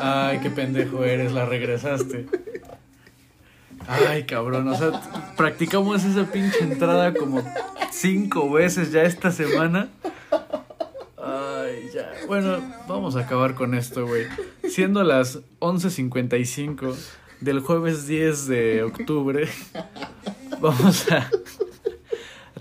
[0.00, 2.26] Ay, qué pendejo eres, la regresaste.
[3.86, 4.92] Ay, cabrón, o sea,
[5.36, 7.42] practicamos esa pinche entrada como
[7.90, 9.88] cinco veces ya esta semana.
[11.18, 12.10] Ay, ya.
[12.26, 12.58] Bueno,
[12.88, 14.26] vamos a acabar con esto, güey.
[14.68, 16.96] Siendo las 11.55
[17.40, 19.48] del jueves 10 de octubre,
[20.62, 21.28] vamos a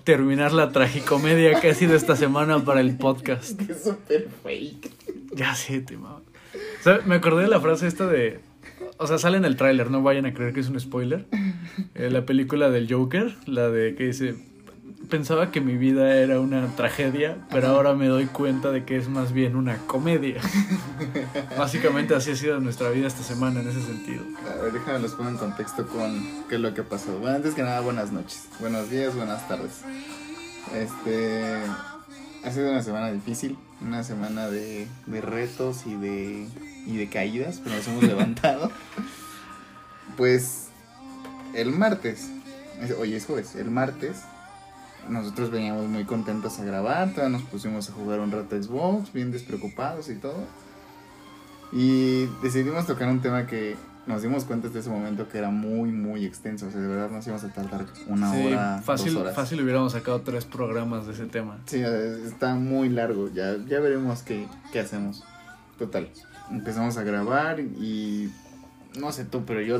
[0.04, 3.62] terminar la tragicomedia que ha sido esta semana para el podcast.
[3.62, 4.92] Es súper fake.
[5.36, 6.24] Ya sé, te mamo.
[6.80, 8.40] O sea, me acordé de la frase esta de.
[8.98, 11.26] O sea, sale en el tráiler, no vayan a creer que es un spoiler.
[11.96, 14.36] Eh, la película del Joker, la de que dice.
[15.12, 19.10] Pensaba que mi vida era una tragedia, pero ahora me doy cuenta de que es
[19.10, 20.40] más bien una comedia.
[21.58, 24.24] Básicamente así ha sido nuestra vida esta semana en ese sentido.
[24.50, 27.20] A ver, déjame los pongo en contexto con qué es lo que ha pasado.
[27.20, 28.48] Bueno, antes que nada, buenas noches.
[28.62, 29.82] Buenos días, buenas tardes.
[30.74, 31.56] Este.
[32.46, 36.48] Ha sido una semana difícil, una semana de, de retos y de,
[36.88, 38.72] y de caídas, pero nos hemos levantado.
[40.16, 40.68] Pues
[41.54, 42.30] el martes,
[42.82, 44.22] es- hoy es jueves, el martes
[45.10, 49.32] nosotros veníamos muy contentos a grabar, todavía nos pusimos a jugar un rato Xbox, bien
[49.32, 50.46] despreocupados y todo.
[51.72, 55.92] Y decidimos tocar un tema que nos dimos cuenta desde ese momento que era muy,
[55.92, 56.68] muy extenso.
[56.68, 59.36] O sea, de verdad nos íbamos a tardar una Sí, hora, fácil, dos horas.
[59.36, 61.60] fácil hubiéramos sacado tres programas de ese tema.
[61.66, 63.30] Sí, está muy largo.
[63.34, 65.24] Ya, ya veremos qué, qué hacemos.
[65.78, 66.10] Total.
[66.50, 68.30] Empezamos a grabar y
[69.00, 69.80] no sé tú, pero yo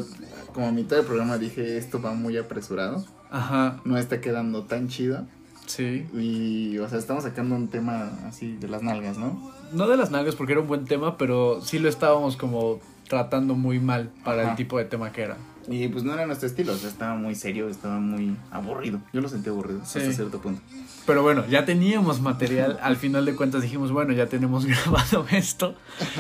[0.54, 3.06] como a mitad del programa dije esto va muy apresurado.
[3.32, 5.26] Ajá, No está quedando tan chido.
[5.66, 6.06] sí.
[6.14, 9.52] Y, o sea, estamos sacando un tema así de las nalgas, ¿no?
[9.74, 13.56] No de las nalgas porque era un buen tema, pero sí lo estábamos como tratando
[13.56, 14.52] muy mal para Ajá.
[14.52, 15.38] el tipo de tema que era.
[15.70, 19.00] Y pues no era nuestro estilo, o sea, estaba muy serio, estaba muy aburrido.
[19.14, 20.00] Yo lo sentí aburrido Sí.
[20.00, 20.60] hasta cierto punto.
[21.06, 22.80] Pero bueno, ya teníamos material.
[22.82, 25.76] Al final de cuentas dijimos, bueno, ya tenemos grabado esto.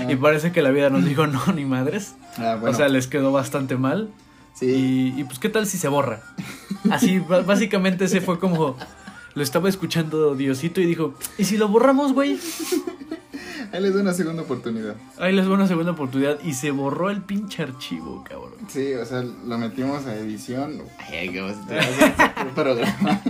[0.07, 2.15] Y parece que la vida nos dijo, no, ni madres.
[2.37, 4.09] Ah, bueno, O sea, les quedó bastante mal.
[4.53, 5.13] Sí.
[5.15, 6.21] Y, y pues, ¿qué tal si se borra?
[6.91, 8.77] Así, básicamente ese fue como...
[9.33, 12.37] Lo estaba escuchando Diosito y dijo, ¿y si lo borramos, güey?
[13.71, 14.95] Ahí les doy una segunda oportunidad.
[15.17, 16.37] Ahí les doy una segunda oportunidad.
[16.43, 18.55] Y se borró el pinche archivo, cabrón.
[18.67, 20.81] Sí, o sea, lo metimos a edición.
[20.99, 23.21] Ay, qué vas a hacer un programa.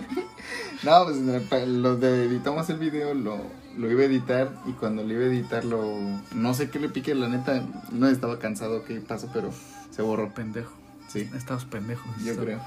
[0.82, 3.38] No, pues lo de editamos el video, lo,
[3.78, 6.00] lo iba a editar y cuando lo iba a editar lo...
[6.34, 9.52] No sé qué le piqué, la neta, no estaba cansado, qué pasó, pero
[9.92, 10.34] se borró.
[10.34, 10.81] Pendejo.
[11.12, 12.06] Sí, Estabas pendejos.
[12.24, 12.60] yo creo.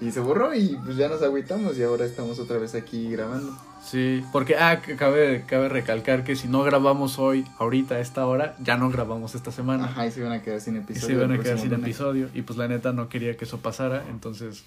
[0.00, 3.56] Y se borró y pues ya nos agüitamos y ahora estamos otra vez aquí grabando.
[3.84, 8.54] Sí, porque, ah, cabe, cabe recalcar que si no grabamos hoy, ahorita, a esta hora,
[8.62, 9.86] ya no grabamos esta semana.
[9.86, 11.06] Ajá, y se iban a quedar sin Y episodio.
[11.06, 11.84] se iban a quedar sin lunes.
[11.86, 12.28] episodio.
[12.34, 14.04] Y pues la neta no quería que eso pasara.
[14.10, 14.64] Entonces,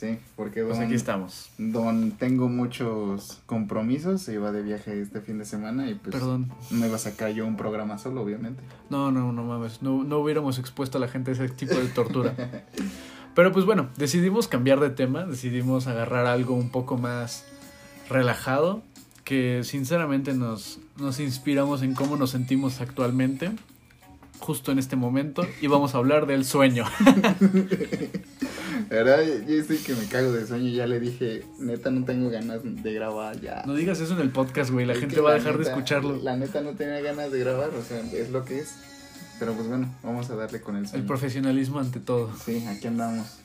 [0.00, 1.50] Sí, porque pues don- aquí estamos.
[1.58, 6.50] Don, tengo muchos compromisos, se iba de viaje este fin de semana y pues Perdón.
[6.70, 8.62] no iba a sacar yo un programa solo, obviamente.
[8.88, 9.82] No, no, no mames.
[9.82, 12.34] No, no hubiéramos expuesto a la gente a ese tipo de tortura.
[13.34, 15.26] Pero pues bueno, decidimos cambiar de tema.
[15.26, 17.44] Decidimos agarrar algo un poco más
[18.08, 18.82] relajado.
[19.24, 23.50] Que sinceramente nos, nos inspiramos en cómo nos sentimos actualmente.
[24.40, 25.46] Justo en este momento.
[25.60, 26.84] Y vamos a hablar del sueño.
[28.90, 32.30] La verdad, yo estoy que me cago de sueño, ya le dije, neta no tengo
[32.30, 33.62] ganas de grabar ya.
[33.66, 34.86] No digas eso en el podcast, güey.
[34.86, 36.16] La Es gente va a dejar de escucharlo.
[36.22, 38.74] La neta no tenía ganas de grabar, o sea, es lo que es.
[39.38, 41.06] Pero pues bueno, vamos a darle con el El sueño.
[41.06, 42.30] profesionalismo ante todo.
[42.44, 43.38] Sí, aquí andamos.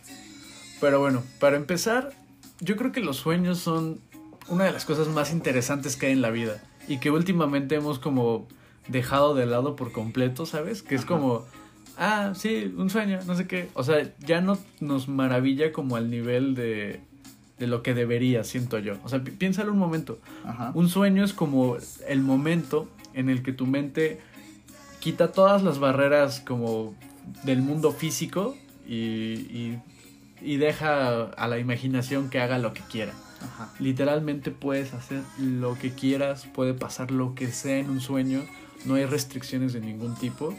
[0.82, 2.12] Pero bueno, para empezar,
[2.60, 4.00] yo creo que los sueños son
[4.48, 8.00] una de las cosas más interesantes que hay en la vida y que últimamente hemos
[8.00, 8.48] como
[8.88, 10.84] dejado de lado por completo, ¿sabes?
[10.84, 11.46] Que es como,
[11.98, 13.70] ah, sí, un sueño, no sé qué.
[13.74, 17.00] O sea, ya no nos maravilla como al nivel de,
[17.60, 18.94] de lo que debería, siento yo.
[19.04, 20.20] O sea, pi- piénsalo un momento.
[20.46, 20.72] Ajá.
[20.76, 24.20] Un sueño es como el momento en el que tu mente
[25.00, 26.94] quita todas las barreras como
[27.44, 28.56] del mundo físico
[28.88, 29.80] y, y-
[30.42, 33.14] y deja a la imaginación que haga lo que quiera.
[33.42, 33.74] Ajá.
[33.80, 38.42] Literalmente puedes hacer lo que quieras, puede pasar lo que sea en un sueño,
[38.86, 40.56] no hay restricciones de ningún tipo.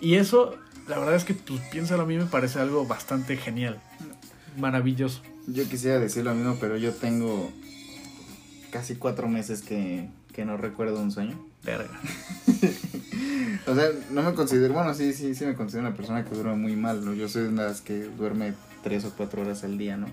[0.00, 0.56] Y eso,
[0.88, 3.80] la verdad es que, pues piénsalo, a mí me parece algo bastante genial,
[4.58, 5.22] maravilloso.
[5.46, 7.50] Yo quisiera decir lo mismo, pero yo tengo
[8.70, 11.38] casi cuatro meses que, que no recuerdo un sueño.
[11.62, 12.00] Verga.
[13.66, 16.56] O sea, no me considero, bueno, sí, sí, sí me considero una persona que duerme
[16.56, 17.14] muy mal, ¿no?
[17.14, 18.52] Yo soy de las que duerme
[18.82, 20.06] tres o cuatro horas al día, ¿no?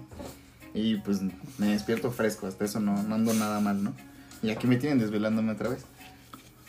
[0.74, 1.20] Y pues
[1.58, 3.94] me despierto fresco, hasta eso no, no ando nada mal, ¿no?
[4.42, 5.86] Y aquí me tienen desvelándome otra vez.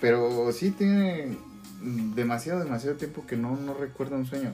[0.03, 1.39] Pero sí tiene
[2.15, 4.53] demasiado, demasiado tiempo que no, no recuerdo un sueño.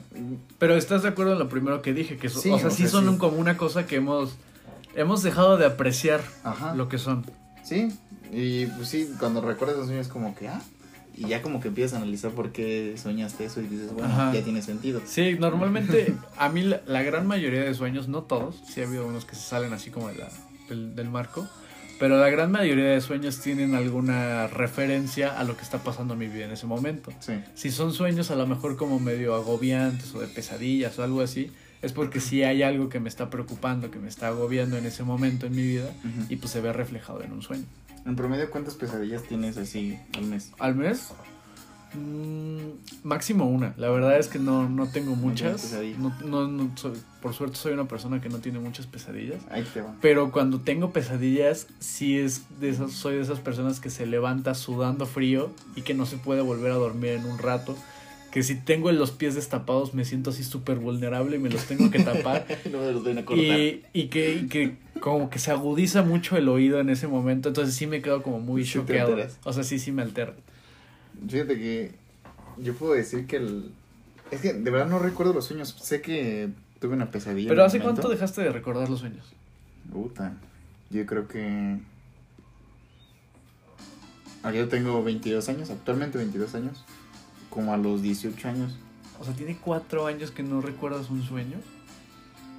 [0.57, 2.83] Pero estás de acuerdo en lo primero que dije, que so- Sí, o sea, sí
[2.83, 3.09] sea, son sí.
[3.09, 4.35] un- como una cosa que hemos
[4.95, 6.73] hemos dejado de apreciar Ajá.
[6.73, 7.25] lo que son.
[7.63, 7.89] Sí,
[8.31, 10.61] y pues sí, cuando recuerdas los sueños como que, ah,
[11.15, 14.33] y ya como que empiezas a analizar por qué soñaste eso y dices, bueno, Ajá.
[14.33, 15.01] ya tiene sentido.
[15.05, 19.05] Sí, normalmente a mí la, la gran mayoría de sueños, no todos, sí ha habido
[19.05, 20.29] unos que se salen así como de la-
[20.69, 21.47] del, del marco,
[21.99, 26.19] pero la gran mayoría de sueños tienen alguna referencia a lo que está pasando en
[26.19, 27.11] mi vida en ese momento.
[27.19, 31.21] Sí, Si son sueños a lo mejor como medio agobiantes o de pesadillas o algo
[31.21, 31.51] así,
[31.81, 35.03] es porque sí hay algo que me está preocupando, que me está agobiando en ese
[35.03, 35.89] momento en mi vida
[36.29, 37.65] y pues se ve reflejado en un sueño.
[38.05, 40.51] En promedio, ¿cuántas pesadillas tienes así al mes?
[40.57, 41.11] ¿Al mes?
[41.93, 42.59] Mm,
[43.03, 43.73] máximo una.
[43.77, 45.73] La verdad es que no, no tengo muchas.
[45.97, 49.41] No, no, no soy- por suerte soy una persona que no tiene muchas pesadillas.
[49.51, 49.95] Ahí te va.
[50.01, 54.53] Pero cuando tengo pesadillas, sí es de esas, soy de esas personas que se levanta
[54.55, 57.75] sudando frío y que no se puede volver a dormir en un rato.
[58.31, 61.89] Que si tengo los pies destapados me siento así súper vulnerable y me los tengo
[61.89, 62.45] que tapar.
[62.71, 63.43] no me los ven a cortar.
[63.59, 67.49] y, y que, y que como que se agudiza mucho el oído en ese momento.
[67.49, 69.17] Entonces sí me quedo como muy choqueado.
[69.45, 70.35] O sea, sí, sí me altera.
[71.27, 71.91] Fíjate que
[72.57, 73.71] yo puedo decir que el...
[74.31, 75.75] Es que de verdad no recuerdo los sueños.
[75.81, 76.49] Sé que
[76.79, 77.49] tuve una pesadilla.
[77.49, 78.01] Pero ¿hace momento.
[78.01, 79.25] cuánto dejaste de recordar los sueños?
[79.91, 80.33] Puta.
[80.89, 81.79] Yo creo que...
[84.43, 86.85] Ah, Yo tengo 22 años, actualmente 22 años.
[87.49, 88.77] Como a los 18 años.
[89.19, 91.57] O sea, tiene cuatro años que no recuerdas un sueño.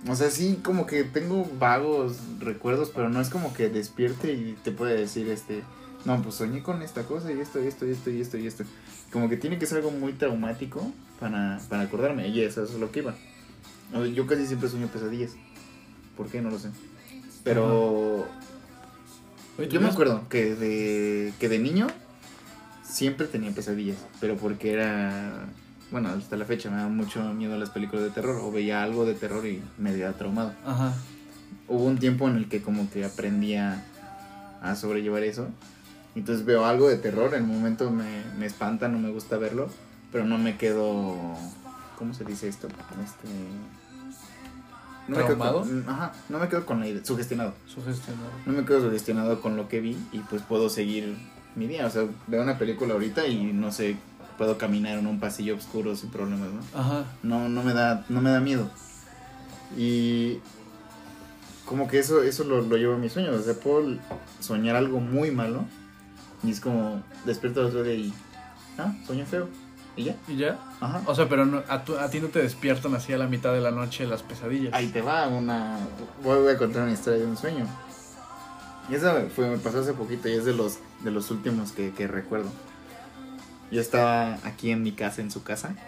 [0.09, 4.57] O sea, sí, como que tengo vagos recuerdos, pero no es como que despierte y
[4.63, 5.63] te puede decir, este,
[6.05, 8.47] no, pues soñé con esta cosa y esto, y esto, y esto, y esto, y
[8.47, 8.65] esto.
[9.13, 12.29] Como que tiene que ser algo muy traumático para, para acordarme.
[12.29, 13.15] Y eso, eso es lo que iba.
[13.93, 15.33] O sea, yo casi siempre sueño pesadillas.
[16.17, 16.41] ¿Por qué?
[16.41, 16.69] No lo sé.
[17.45, 18.27] Pero
[19.59, 21.87] Oye, yo me ¿tenías- acuerdo que de, que de niño
[22.85, 25.47] siempre tenía pesadillas, pero porque era,
[25.91, 29.05] bueno, hasta la fecha me da mucho miedo las películas de terror o veía algo
[29.07, 30.55] de terror y me había traumado.
[30.67, 30.95] Ajá.
[31.69, 33.85] Hubo un tiempo en el que como que aprendía
[34.63, 35.49] a sobrellevar eso.
[36.15, 39.69] Entonces veo algo de terror, en el momento me, me espanta, no me gusta verlo,
[40.11, 41.15] pero no me quedo,
[41.99, 42.69] ¿cómo se dice esto?
[43.05, 43.29] Este...
[45.09, 48.31] No me con, ajá, no me quedo con la idea, sugestionado Sugestionado.
[48.47, 51.17] no me quedo sugestionado con lo que vi y pues puedo seguir
[51.57, 51.87] mi día.
[51.87, 53.97] O sea, veo una película ahorita y no sé,
[54.39, 56.81] puedo caminar en un pasillo oscuro sin problemas, ¿no?
[56.81, 57.05] Ajá.
[57.25, 58.71] No, no me da, no me da miedo.
[59.77, 60.39] Y
[61.67, 63.35] como que eso, eso lo, lo llevo a mis sueños.
[63.35, 63.97] O sea, puedo
[64.39, 65.65] soñar algo muy malo
[66.43, 68.13] y es como despierto el otro día y,
[68.79, 69.49] ah, sueño feo.
[69.97, 70.59] Y ya, ¿Y ya?
[70.81, 71.03] ajá.
[71.07, 73.53] O sea, pero no- a, tu- a ti no te despiertan así a la mitad
[73.53, 74.73] de la noche las pesadillas.
[74.73, 75.79] Ahí te va una.
[76.23, 77.67] Voy a contar una historia de un sueño.
[78.89, 81.91] Y esa fue, me pasó hace poquito y es de los, de los últimos que,
[81.93, 82.51] que recuerdo.
[83.71, 85.75] Yo estaba aquí en mi casa, en su casa.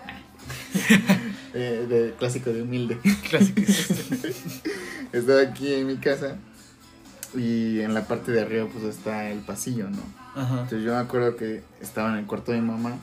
[1.55, 2.99] Eh, de, clásico de humilde.
[3.29, 3.61] Clásico.
[5.13, 6.37] Estaba aquí en mi casa
[7.35, 9.99] y en la parte de arriba pues está el pasillo, ¿no?
[10.35, 10.55] Ajá.
[10.63, 12.97] Entonces yo me acuerdo que estaba en el cuarto de mi mamá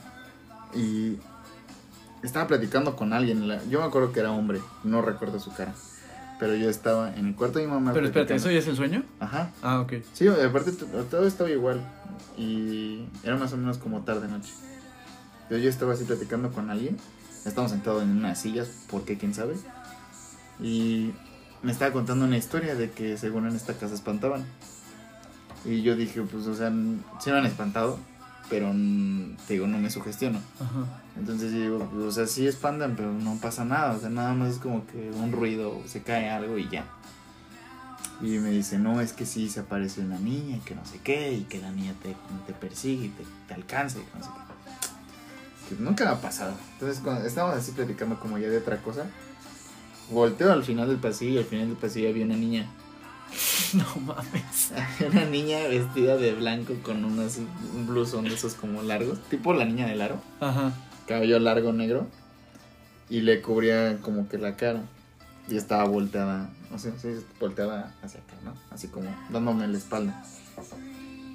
[0.74, 1.18] y
[2.22, 3.46] estaba platicando con alguien.
[3.68, 5.74] Yo me acuerdo que era hombre, no recuerdo su cara.
[6.38, 7.92] Pero yo estaba en el cuarto de mi mamá.
[7.92, 9.02] Pero espérate, ¿eso ya es el sueño?
[9.20, 9.50] Ajá.
[9.62, 9.94] Ah, ok.
[10.14, 11.80] Sí, aparte todo estaba igual.
[12.36, 14.52] Y era más o menos como tarde noche.
[15.42, 16.96] Entonces yo estaba así platicando con alguien.
[17.44, 19.18] Estábamos sentados en unas sillas, ¿por qué?
[19.18, 19.54] ¿Quién sabe?
[20.60, 21.12] Y
[21.62, 24.44] me estaba contando una historia de que según en esta casa espantaban.
[25.64, 26.70] Y yo dije, pues, o sea,
[27.20, 27.98] sí me han espantado,
[28.48, 30.38] pero mm, te digo, no me sugestiono.
[30.58, 30.86] Ajá.
[31.16, 33.92] Entonces yo digo, pues, o sea, sí espantan, pero no pasa nada.
[33.92, 36.84] O sea, nada más es como que un ruido, se cae algo y ya.
[38.22, 41.00] Y me dice, no, es que sí se aparece una niña y que no sé
[41.02, 42.14] qué, y que la niña te,
[42.46, 45.74] te persigue y te, te alcanza y que no sé qué.
[45.76, 46.54] Que nunca me ha pasado.
[46.74, 49.06] Entonces, cuando estábamos así platicando como ya de otra cosa,
[50.10, 52.66] volteo al final del pasillo y al final del pasillo había una niña.
[53.74, 54.72] No mames.
[55.08, 57.38] una niña vestida de blanco con unos,
[57.74, 60.20] un blusón de esos como largos, tipo la niña del aro.
[60.40, 60.72] Ajá.
[61.06, 62.06] cabello largo negro
[63.08, 64.82] y le cubría como que la cara
[65.48, 67.08] y estaba volteada, no sé, sí,
[67.40, 68.54] volteada hacia acá, ¿no?
[68.70, 70.22] Así como dándome la espalda.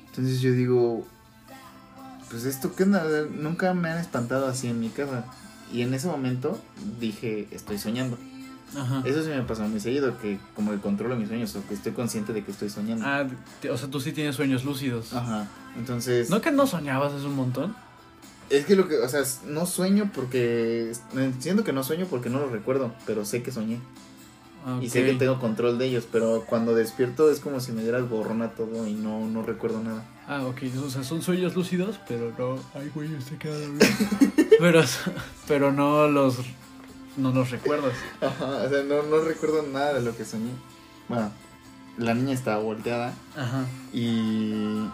[0.08, 1.06] Entonces yo digo,
[2.30, 5.25] pues esto qué onda, nunca me han espantado así en mi casa.
[5.74, 6.60] Y en ese momento
[7.00, 8.18] dije, estoy soñando.
[8.77, 9.01] Ajá.
[9.05, 11.91] Eso sí me pasa muy seguido, que como que controlo mis sueños o que estoy
[11.93, 13.05] consciente de que estoy soñando.
[13.05, 13.25] Ah,
[13.72, 15.13] o sea, tú sí tienes sueños lúcidos.
[15.13, 15.48] Ajá.
[15.77, 16.29] Entonces...
[16.29, 17.75] ¿No que no soñabas hace un montón?
[18.50, 20.91] Es que lo que, o sea, no sueño porque.
[21.39, 23.79] Siento que no sueño porque no lo recuerdo, pero sé que soñé.
[24.65, 27.81] Ah, Y sé que tengo control de ellos, pero cuando despierto es como si me
[27.81, 30.03] dieras borrón a todo y no, no recuerdo nada.
[30.27, 30.62] Ah, ok.
[30.86, 32.60] O sea, son sueños lúcidos, pero no.
[32.79, 33.86] Ay, güey, se queda dormido.
[34.60, 34.81] pero,
[35.48, 36.38] pero no los.
[37.17, 37.93] No los recuerdas.
[38.22, 40.51] Ajá, o sea, no, no recuerdo nada de lo que soñé.
[41.07, 41.31] Bueno,
[41.98, 43.65] la niña estaba volteada Ajá.
[43.93, 44.88] y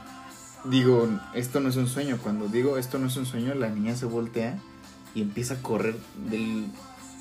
[0.65, 2.17] digo, esto no es un sueño.
[2.21, 4.59] Cuando digo esto no es un sueño, la niña se voltea
[5.15, 5.95] y empieza a correr
[6.29, 6.67] del,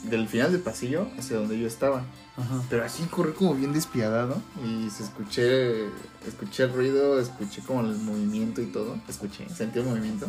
[0.05, 2.03] del final del pasillo hacia donde yo estaba.
[2.37, 2.63] Ajá.
[2.69, 5.87] Pero así corre como bien despiadado y se escuché,
[6.27, 8.99] escuché el ruido, escuché como el movimiento y todo.
[9.09, 10.27] Escuché, sentí el movimiento.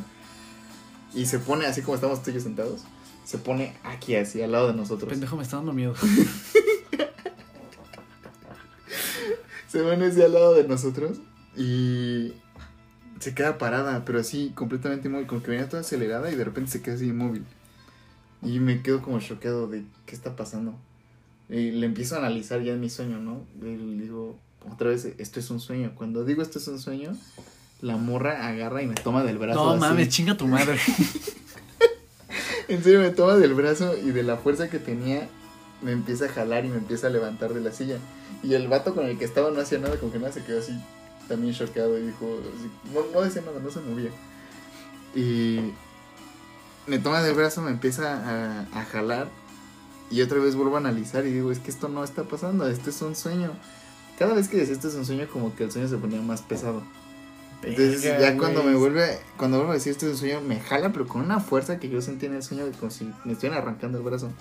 [1.14, 2.82] Y se pone así como estamos tú y yo sentados.
[3.26, 5.10] Se pone aquí, así, al lado de nosotros.
[5.10, 5.94] Pendejo, me está dando miedo.
[9.68, 11.20] Se pone así al lado de nosotros
[11.56, 12.34] y
[13.22, 16.72] se queda parada, pero así completamente inmóvil, como que venía toda acelerada y de repente
[16.72, 17.46] se queda así inmóvil.
[18.42, 20.76] Y me quedo como choqueado de qué está pasando.
[21.48, 23.46] Y le empiezo a analizar ya en mi sueño, ¿no?
[23.62, 24.38] Y le digo,
[24.70, 25.94] otra vez, esto es un sueño.
[25.96, 27.16] Cuando digo esto es un sueño,
[27.80, 29.64] la morra agarra y me toma del brazo.
[29.64, 29.80] No así.
[29.80, 30.78] mames, chinga tu madre.
[32.72, 35.28] En serio, me toma del brazo y de la fuerza que tenía,
[35.82, 37.98] me empieza a jalar y me empieza a levantar de la silla.
[38.44, 40.60] Y el vato con el que estaba no hacía nada, como que nada, se quedó
[40.60, 40.72] así,
[41.28, 42.40] también choqueado y dijo,
[42.94, 44.10] no, no decía nada, no se movía.
[45.14, 45.74] Y
[46.88, 49.28] me toma del brazo, me empieza a, a jalar
[50.10, 52.90] y otra vez vuelvo a analizar y digo, es que esto no está pasando, esto
[52.90, 53.52] es un sueño.
[54.18, 56.42] Cada vez que decía esto es un sueño, como que el sueño se ponía más
[56.42, 56.84] pesado.
[57.64, 60.60] Entonces Verga, ya cuando me vuelve, cuando vuelvo a decir esto es un sueño, me
[60.60, 63.62] jala, pero con una fuerza que yo sentí en el sueño, como si me estuvieran
[63.62, 64.32] arrancando el brazo.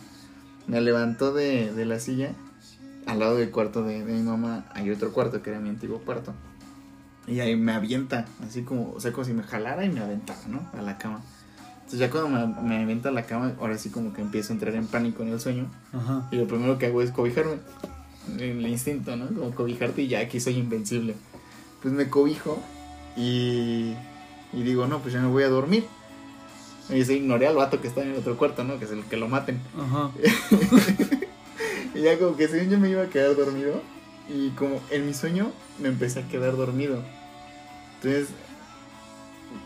[0.67, 2.33] Me levantó de, de la silla,
[3.07, 5.99] al lado del cuarto de, de mi mamá, hay otro cuarto que era mi antiguo
[5.99, 6.33] cuarto.
[7.27, 10.41] Y ahí me avienta, así como, o sea, como si me jalara y me aventara,
[10.49, 10.69] ¿no?
[10.79, 11.23] A la cama.
[11.77, 14.55] Entonces ya cuando me, me avienta a la cama, ahora sí como que empiezo a
[14.55, 15.71] entrar en pánico en el sueño.
[15.93, 16.29] Ajá.
[16.31, 17.57] Y lo primero que hago es cobijarme.
[18.39, 19.27] El instinto, ¿no?
[19.27, 21.17] Como cobijarte y ya aquí soy invencible.
[21.83, 22.63] Pues me cobijo
[23.21, 23.97] y,
[24.53, 25.85] y digo, no, pues ya me voy a dormir.
[26.89, 28.79] Y se ignoré al vato que está en el otro cuarto, ¿no?
[28.79, 29.61] Que es el que lo maten.
[29.79, 30.11] Ajá.
[31.95, 33.83] Y ya como que según yo me iba a quedar dormido.
[34.29, 37.03] Y como en mi sueño me empecé a quedar dormido.
[37.97, 38.29] Entonces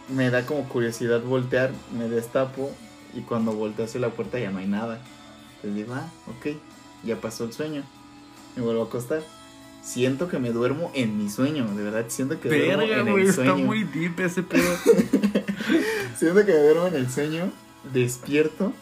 [0.09, 2.71] me da como curiosidad voltear, me destapo
[3.15, 5.01] y cuando volteo hacia la puerta ya no hay nada.
[5.57, 6.57] Entonces digo, ah, ok,
[7.05, 7.85] ya pasó el sueño.
[8.57, 9.23] Me vuelvo a acostar.
[9.85, 13.25] Siento que me duermo en mi sueño, de verdad siento que duermo Verga, en güey,
[13.25, 13.67] el está sueño.
[13.67, 14.63] muy deep ese pedo.
[16.17, 17.53] Siento que me duermo en el sueño,
[17.93, 18.73] despierto.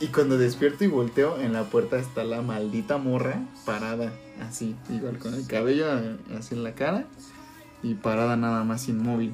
[0.00, 4.12] Y cuando despierto y volteo, en la puerta está la maldita morra parada,
[4.46, 5.86] así, igual con el cabello
[6.38, 7.06] así en la cara
[7.82, 9.32] y parada nada más inmóvil.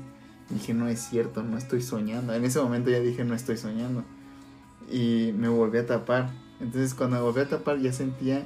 [0.51, 2.35] Dije, no es cierto, no estoy soñando.
[2.35, 4.05] En ese momento ya dije, no estoy soñando.
[4.91, 6.31] Y me volví a tapar.
[6.61, 8.43] Entonces, cuando me volví a tapar, ya sentía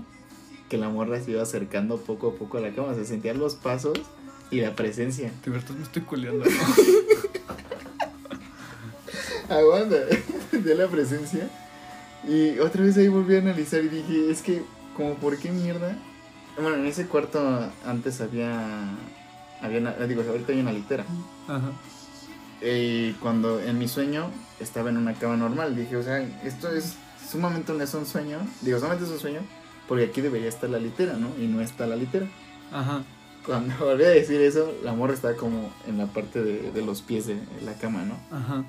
[0.69, 2.95] que la morra se iba acercando poco a poco a la cama.
[2.95, 3.99] Se sentían los pasos
[4.51, 5.31] y la presencia.
[5.45, 6.45] De verdad me estoy culeando.
[9.49, 9.97] Aguanta,
[10.53, 11.49] de la presencia.
[12.27, 14.63] Y otra vez ahí volví a analizar y dije, es que,
[14.97, 15.97] como, ¿por qué mierda?
[16.61, 18.89] Bueno, en ese cuarto antes había,
[19.61, 21.05] había una- digo, ahorita hay una litera.
[21.47, 21.71] Ajá.
[22.63, 26.95] Y cuando en mi sueño estaba en una cama normal, dije, o sea, esto es
[27.31, 28.39] sumamente no es un sueño.
[28.63, 29.41] Digo, solamente es un sueño,
[29.89, 31.29] porque aquí debería estar la litera, ¿no?
[31.41, 32.27] Y no está la litera.
[32.73, 33.05] Ajá.
[33.45, 37.03] Cuando volví a decir eso, la morra estaba como en la parte de, de los
[37.03, 38.19] pies de la cama, ¿no?
[38.37, 38.65] Ajá.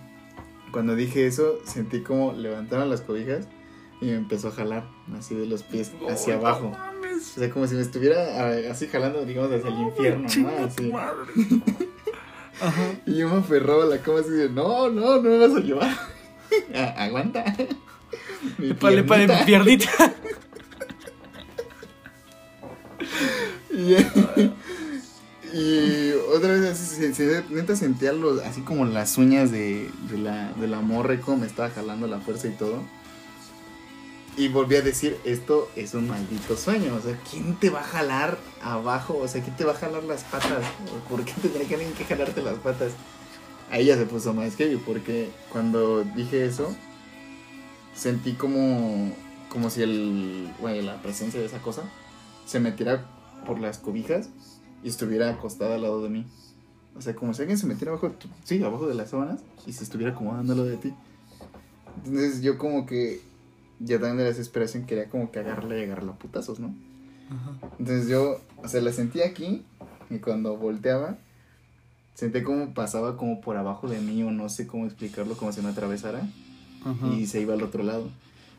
[0.71, 3.47] Cuando dije eso, sentí como levantaron las cobijas
[4.01, 6.65] y me empezó a jalar así de los pies hacia abajo.
[6.71, 7.37] no mames.
[7.37, 10.65] O sea, como si me estuviera así jalando, digamos, hacia el infierno, ¿no?
[10.65, 10.91] Así.
[12.61, 12.83] Ajá.
[13.05, 15.59] Y yo me aferraba a la cama así de, no, no, no me vas a
[15.59, 15.95] llevar.
[16.97, 17.43] Aguanta.
[18.57, 19.39] Mi Pale, pale, piernita.
[19.39, 20.13] mi piernita.
[25.53, 30.67] Y, otra vez se, se- sentía los, así como las uñas de, de la, de
[30.67, 32.81] la morra y como me estaba jalando la fuerza y todo.
[34.35, 36.93] Y volví a decir, esto es un maldito sueño.
[36.95, 39.17] O sea, ¿quién te va a jalar abajo?
[39.17, 40.63] O sea, ¿quién te va a jalar las patas?
[41.09, 42.91] ¿Por qué tendría que alguien que jalarte las patas?
[43.71, 46.75] Ahí ya se puso más heavy porque cuando dije eso,
[47.95, 49.13] sentí como,
[49.49, 51.83] como si el, bueno, la presencia de esa cosa
[52.45, 53.05] se metiera
[53.45, 54.29] por las cobijas
[54.83, 56.25] y estuviera acostada al lado de mí.
[56.95, 59.41] O sea, como si alguien se metiera abajo, de tu- sí, abajo de las sábanas
[59.65, 60.93] y se estuviera acomodando lo de ti.
[62.05, 63.21] Entonces yo como que
[63.79, 66.73] ya también de la desesperación quería como que agarrarla y agarrarla a putazos, ¿no?
[67.29, 67.51] Ajá.
[67.79, 69.63] Entonces yo, o sea, la sentí aquí
[70.09, 71.17] y cuando volteaba,
[72.15, 75.61] sentí como pasaba como por abajo de mí o no sé cómo explicarlo, como si
[75.61, 76.27] me atravesara
[76.83, 77.07] Ajá.
[77.13, 78.09] y se iba al otro lado.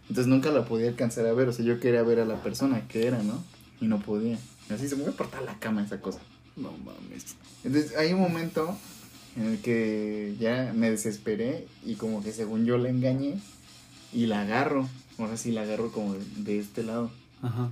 [0.02, 2.86] Entonces nunca la podía alcanzar a ver, o sea, yo quería ver a la persona
[2.88, 3.42] que era, ¿no?
[3.80, 4.38] Y no podía.
[4.68, 6.20] Y así se me iba por toda la cama esa cosa.
[6.56, 7.36] No mames.
[7.64, 8.76] Entonces hay un momento
[9.36, 13.40] en el que ya me desesperé y como que según yo la engañé
[14.12, 14.88] y la agarro.
[15.18, 17.10] Ahora sí la agarro como de, de este lado.
[17.42, 17.70] Ajá.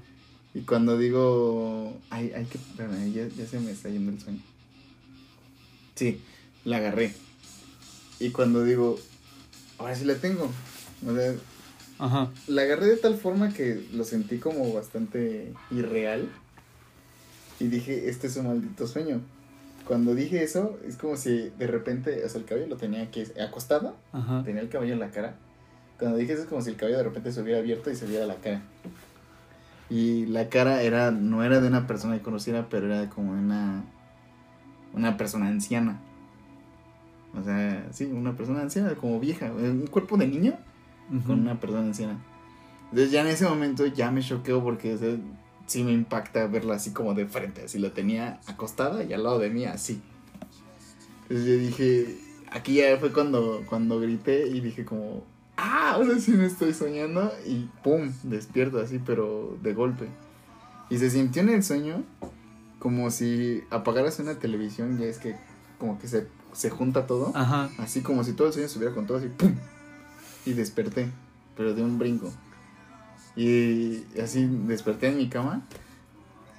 [0.56, 4.40] Y cuando digo, ay, hay que, espérame, ya, ya se me está yendo el sueño.
[5.96, 6.20] Sí,
[6.64, 7.14] la agarré.
[8.20, 8.98] Y cuando digo,
[9.76, 10.50] ahora sí la tengo.
[11.06, 11.34] O sea,
[11.98, 12.30] Ajá.
[12.46, 16.28] la agarré de tal forma que lo sentí como bastante irreal.
[17.58, 19.20] Y dije, este es un maldito sueño.
[19.86, 23.24] Cuando dije eso, es como si de repente, o sea, el cabello lo tenía aquí
[23.40, 24.42] acostado, Ajá.
[24.44, 25.36] tenía el cabello en la cara.
[25.98, 28.06] Cuando dije eso es como si el cabello de repente se hubiera abierto y se
[28.06, 28.60] viera la cara.
[29.88, 33.40] Y la cara era, no era de una persona que conociera, pero era como de
[33.40, 33.84] una,
[34.92, 36.00] una persona anciana.
[37.38, 40.58] O sea, sí, una persona anciana, como vieja, un cuerpo de niño
[41.26, 42.18] Con una persona anciana.
[42.90, 45.16] Entonces ya en ese momento ya me choqueo porque o sea,
[45.66, 49.38] sí me impacta verla así como de frente, así la tenía acostada y al lado
[49.38, 50.00] de mí así.
[51.22, 52.18] Entonces yo dije,
[52.50, 55.24] aquí ya fue cuando, cuando grité y dije como,
[55.56, 60.08] ah, ahora sí me estoy soñando y pum, despierto así pero de golpe.
[60.88, 62.04] Y se sintió en el sueño
[62.78, 65.34] como si apagaras una televisión, ya es que
[65.78, 67.32] como que se, se junta todo.
[67.34, 67.70] Ajá.
[67.78, 69.54] Así como si todo el sueño estuviera con todo así, ¡pum!
[70.46, 71.08] Y desperté,
[71.56, 72.32] pero de un brinco.
[73.36, 75.62] Y así desperté en mi cama,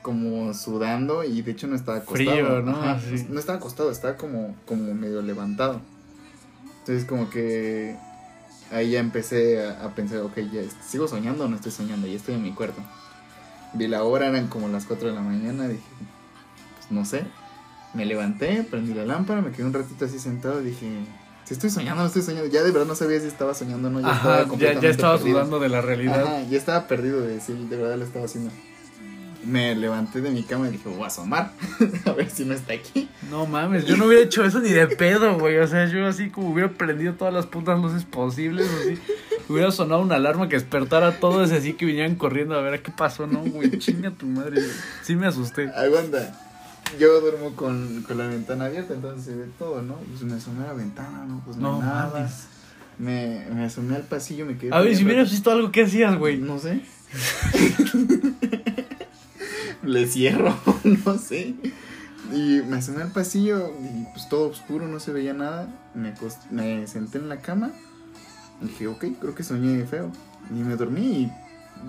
[0.03, 2.29] como sudando, y de hecho no estaba acostado.
[2.29, 2.71] Frío, ¿no?
[2.71, 2.99] Ajá.
[3.29, 5.81] No estaba acostado, estaba como, como medio levantado.
[6.79, 7.97] Entonces como que
[8.71, 12.15] ahí ya empecé a, a pensar, ok, ya sigo soñando o no estoy soñando, ya
[12.15, 12.81] estoy en mi cuarto.
[13.73, 15.83] Vi la hora, eran como las 4 de la mañana, dije,
[16.77, 17.25] pues no sé.
[17.93, 20.87] Me levanté, prendí la lámpara, me quedé un ratito así sentado y dije,
[21.47, 22.49] si estoy soñando, no estoy soñando.
[22.49, 24.01] Ya de verdad no sabía si estaba soñando o no.
[24.01, 25.37] Ya Ajá, estaba ya, estaba perdido.
[25.37, 26.21] sudando de la realidad.
[26.23, 28.51] Ajá, ya estaba perdido de si de verdad lo estaba haciendo.
[29.45, 31.53] Me levanté de mi cama y dije, voy a asomar,
[32.05, 33.07] a ver si no está aquí.
[33.29, 35.57] No mames, yo no hubiera hecho eso ni de pedo, güey.
[35.59, 38.99] O sea, yo así como hubiera prendido todas las putas luces posibles, así.
[39.47, 42.77] Hubiera sonado una alarma que despertara a todos así que vinieran corriendo a ver a
[42.83, 43.71] qué pasó, ¿no, güey?
[43.79, 44.71] Chinga tu madre, güey.
[45.03, 45.69] Sí me asusté.
[45.73, 46.46] Aguanta.
[46.99, 49.95] Yo duermo con, con la ventana abierta, entonces se ve todo, ¿no?
[49.95, 51.41] Pues me asomé a la ventana, ¿no?
[51.45, 52.11] Pues no, No nada.
[52.13, 52.47] mames.
[52.97, 54.73] Me, me asomé al pasillo, me quedé.
[54.73, 56.37] A ver, si hubieras visto algo, ¿qué hacías, güey?
[56.39, 56.81] No sé.
[59.83, 60.55] Le cierro,
[61.05, 61.55] no sé.
[62.33, 65.67] Y me asomé al pasillo y pues todo oscuro, no se veía nada.
[65.93, 66.13] Me,
[66.51, 67.71] me senté en la cama.
[68.61, 70.11] Y dije, ok, creo que soñé feo.
[70.49, 71.31] Y me dormí y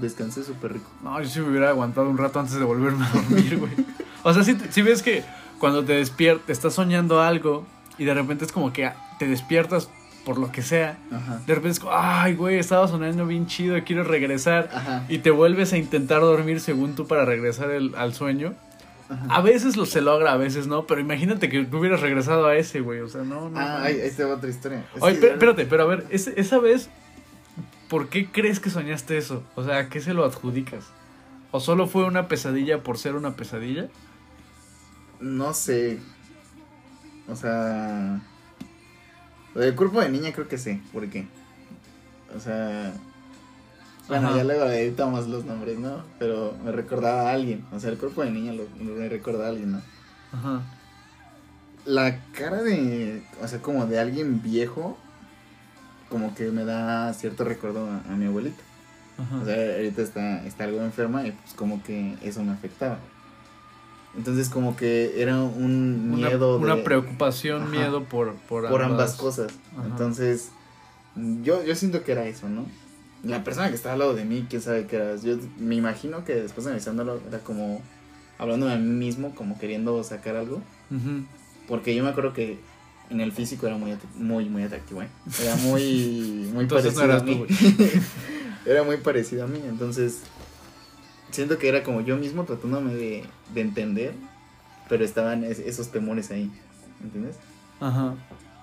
[0.00, 0.90] descansé súper rico.
[1.02, 3.72] No, yo sí me hubiera aguantado un rato antes de volverme a dormir, güey.
[4.22, 5.22] O sea, si, si ves que
[5.58, 7.66] cuando te despiertas, estás soñando algo
[7.98, 9.88] y de repente es como que te despiertas
[10.24, 10.98] por lo que sea.
[11.10, 11.40] Ajá.
[11.46, 14.68] De repente es como, ay, güey, estaba soñando bien chido, quiero regresar.
[14.72, 15.04] Ajá.
[15.08, 18.54] Y te vuelves a intentar dormir según tú para regresar el- al sueño.
[19.08, 19.24] Ajá.
[19.30, 22.56] A veces lo se logra, a veces no, pero imagínate que tú hubieras regresado a
[22.56, 23.00] ese, güey.
[23.00, 23.58] O sea, no, no.
[23.58, 24.84] Ah, ahí está otra historia.
[24.94, 26.90] Es Oye, que espérate, pero a ver, ese- esa vez,
[27.88, 29.42] ¿por qué crees que soñaste eso?
[29.54, 30.84] O sea, ¿a qué se lo adjudicas?
[31.50, 33.86] ¿O solo fue una pesadilla por ser una pesadilla?
[35.20, 35.98] No sé.
[37.28, 38.20] O sea.
[39.54, 40.80] Lo del cuerpo de niña creo que sé.
[40.92, 41.26] ¿Por qué?
[42.36, 42.92] O sea.
[44.08, 44.38] Bueno, Ajá.
[44.38, 46.02] ya luego editamos los nombres, ¿no?
[46.18, 47.64] Pero me recordaba a alguien.
[47.72, 49.82] O sea, el cuerpo de niña lo, me recordaba a alguien, ¿no?
[50.32, 50.62] Ajá.
[51.84, 53.22] La cara de.
[53.42, 54.96] O sea, como de alguien viejo.
[56.08, 58.62] Como que me da cierto recuerdo a, a mi abuelita.
[59.18, 59.36] Ajá.
[59.42, 62.98] O sea, ahorita está, está algo enferma y pues como que eso me afectaba.
[64.16, 67.70] Entonces como que era un miedo una de- preocupación, Ajá.
[67.70, 69.52] miedo por, por, por ambas cosas.
[69.76, 69.86] Ajá.
[69.86, 70.48] Entonces,
[71.42, 72.66] yo, yo siento que era eso, ¿no?
[73.22, 75.16] La persona que estaba al lado de mí, quién sabe qué era.
[75.16, 77.82] Yo me imagino que después de analizándolo era como
[78.38, 80.62] hablándome a mí mismo, como queriendo sacar algo.
[81.66, 82.58] Porque yo me acuerdo que
[83.10, 85.08] en el físico era muy, muy, muy atractivo, ¿eh?
[85.42, 87.44] Era muy, muy no parecido a mí.
[88.66, 90.20] era muy parecido a mí, entonces
[91.30, 94.14] siento que era como yo mismo tratándome de, de entender,
[94.88, 96.50] pero estaban es- esos temores ahí,
[97.02, 97.36] ¿entiendes?
[97.80, 98.14] Ajá.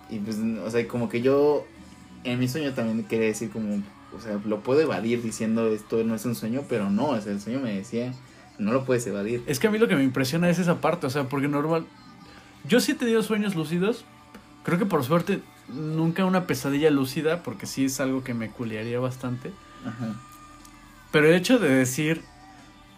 [0.09, 1.65] Y pues, o sea, como que yo
[2.23, 3.81] en mi sueño también quería decir como,
[4.15, 7.31] o sea, lo puedo evadir diciendo esto no es un sueño, pero no, o sea,
[7.31, 8.13] el sueño me decía,
[8.57, 9.43] no lo puedes evadir.
[9.47, 11.85] Es que a mí lo que me impresiona es esa parte, o sea, porque normal.
[12.67, 14.05] Yo sí he tenido sueños lúcidos.
[14.63, 18.99] Creo que por suerte nunca una pesadilla lúcida, porque sí es algo que me culiaría
[18.99, 19.51] bastante.
[19.85, 20.15] Ajá.
[21.11, 22.23] Pero el hecho de decir,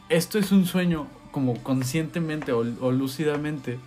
[0.10, 3.80] esto es un sueño como conscientemente o, o lúcidamente,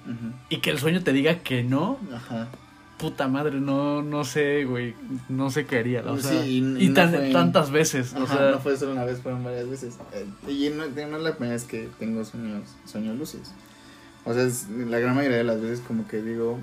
[0.49, 2.49] y que el sueño te diga que no, Ajá.
[2.99, 4.95] puta madre, no, no sé, güey,
[5.29, 6.03] no sé qué haría.
[6.05, 8.93] O Sí, sea, y y no tan- fue- tantas veces, o sea, no fue solo
[8.93, 9.99] una vez, fueron varias veces.
[10.13, 13.53] Eh, Y no, no es la primera vez que tengo sueños, sueños lúcidos.
[14.25, 16.59] O sea, es la gran mayoría de las veces como que digo,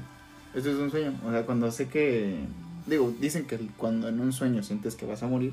[0.53, 1.13] esto es un sueño.
[1.25, 2.37] O sea, cuando sé que...
[2.85, 5.51] Digo, dicen que cuando en un sueño sientes que vas a morir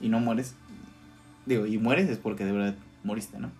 [0.00, 0.54] y no mueres,
[1.44, 2.74] digo, y mueres es porque de verdad
[3.06, 3.50] moriste, ¿no?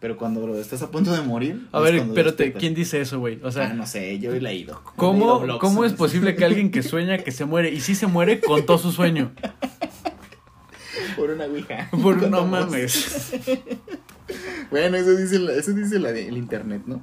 [0.00, 1.68] Pero cuando estás a punto de morir.
[1.72, 2.60] A ver, espérate, despiertas.
[2.60, 3.40] ¿quién dice eso, güey?
[3.42, 4.82] O Ah, sea, no sé, yo he leído.
[4.94, 7.94] He ¿cómo, leído ¿cómo es posible que alguien que sueña que se muere y sí
[7.94, 9.32] se muere contó su sueño?
[11.16, 11.88] Por una ouija.
[12.02, 13.32] Por, no mames.
[14.70, 17.00] Bueno, eso dice, eso dice la de- el internet, ¿no?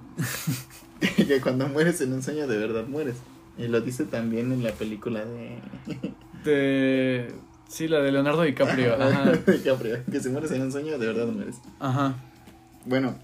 [1.16, 3.16] que cuando mueres en un sueño de verdad mueres.
[3.58, 5.58] Y lo dice también en la película de...
[6.44, 7.32] De...
[7.74, 8.94] Sí, la de Leonardo DiCaprio.
[9.02, 9.32] Ajá.
[9.32, 11.56] DiCaprio, que si mueres en un sueño de verdad mueres.
[11.80, 12.16] Ajá.
[12.86, 13.16] Bueno,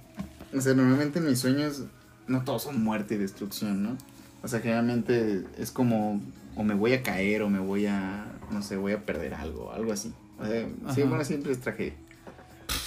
[0.56, 1.84] o sea, normalmente en mis sueños
[2.28, 3.96] no todos son muerte y destrucción, ¿no?
[4.42, 6.20] O sea, generalmente es como
[6.56, 9.72] o me voy a caer o me voy a, no sé, voy a perder algo,
[9.72, 10.12] algo así.
[10.40, 11.94] O sea, sí, bueno, siempre es tragedia.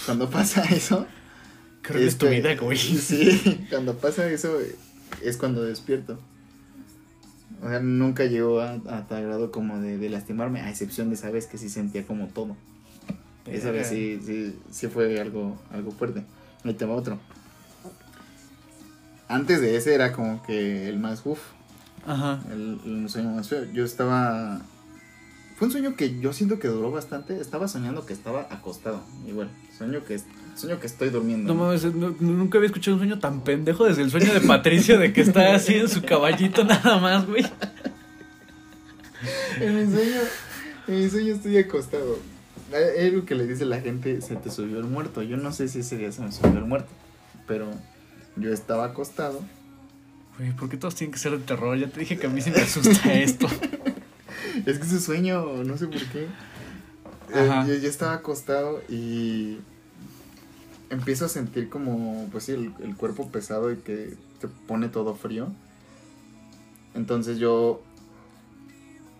[0.05, 1.07] Cuando pasa eso...
[1.81, 2.77] Creo que es tu este, vida, güey.
[2.77, 4.57] Sí, cuando pasa eso
[5.21, 6.19] es cuando despierto.
[7.63, 11.15] O sea, nunca llegó a, a tal grado como de, de lastimarme, a excepción de
[11.15, 12.55] esa vez que sí sentía como todo.
[13.45, 16.23] Esa vez sí, sí, sí fue algo, algo fuerte.
[16.63, 17.19] Ahí te va otro.
[19.27, 21.39] Antes de ese era como que el más uff,
[22.05, 22.41] Ajá.
[22.51, 23.65] el, el sueño más feo.
[23.71, 24.61] Yo estaba.
[25.57, 27.39] Fue un sueño que yo siento que duró bastante.
[27.39, 29.01] Estaba soñando que estaba acostado.
[29.27, 30.19] Igual, sueño que,
[30.55, 31.53] sueño que estoy durmiendo.
[31.53, 34.99] No mames, no- nunca había escuchado un sueño tan pendejo desde el sueño de Patricio
[34.99, 37.45] de que está así en su caballito nada más, güey.
[39.59, 40.19] En mi sueño,
[40.87, 42.19] en mi sueño estoy acostado.
[42.73, 45.21] Hay algo que le dice la gente, se te subió el muerto.
[45.21, 46.89] Yo no sé si ese día se me subió el muerto,
[47.47, 47.69] pero
[48.35, 49.41] yo estaba acostado.
[50.37, 51.77] Güey, ¿por qué todos tienen que ser de terror?
[51.77, 53.47] Ya te dije que a mí sí me asusta esto.
[54.65, 56.27] Es que ese sueño, no sé por qué.
[57.33, 57.67] Eh, Ajá.
[57.67, 59.59] yo, yo estaba acostado y
[60.93, 65.15] empiezo a sentir como, pues sí, el, el cuerpo pesado y que te pone todo
[65.15, 65.47] frío.
[66.93, 67.81] Entonces yo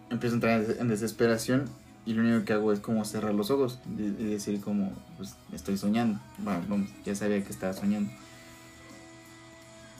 [0.10, 1.66] empiezo a entrar en des- en desesperación
[2.06, 5.78] y lo único que hago es como cerrar los ojos y, decir como, pues estoy
[5.78, 6.20] soñando.
[6.40, 8.12] Bueno, vamos, ya sabía que estaba soñando.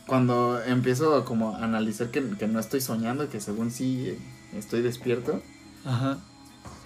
[0.06, 4.18] Cuando empiezo a como a analizar que, que no estoy soñando, que según sí
[4.54, 5.42] estoy despierto,
[5.86, 6.18] Ajá.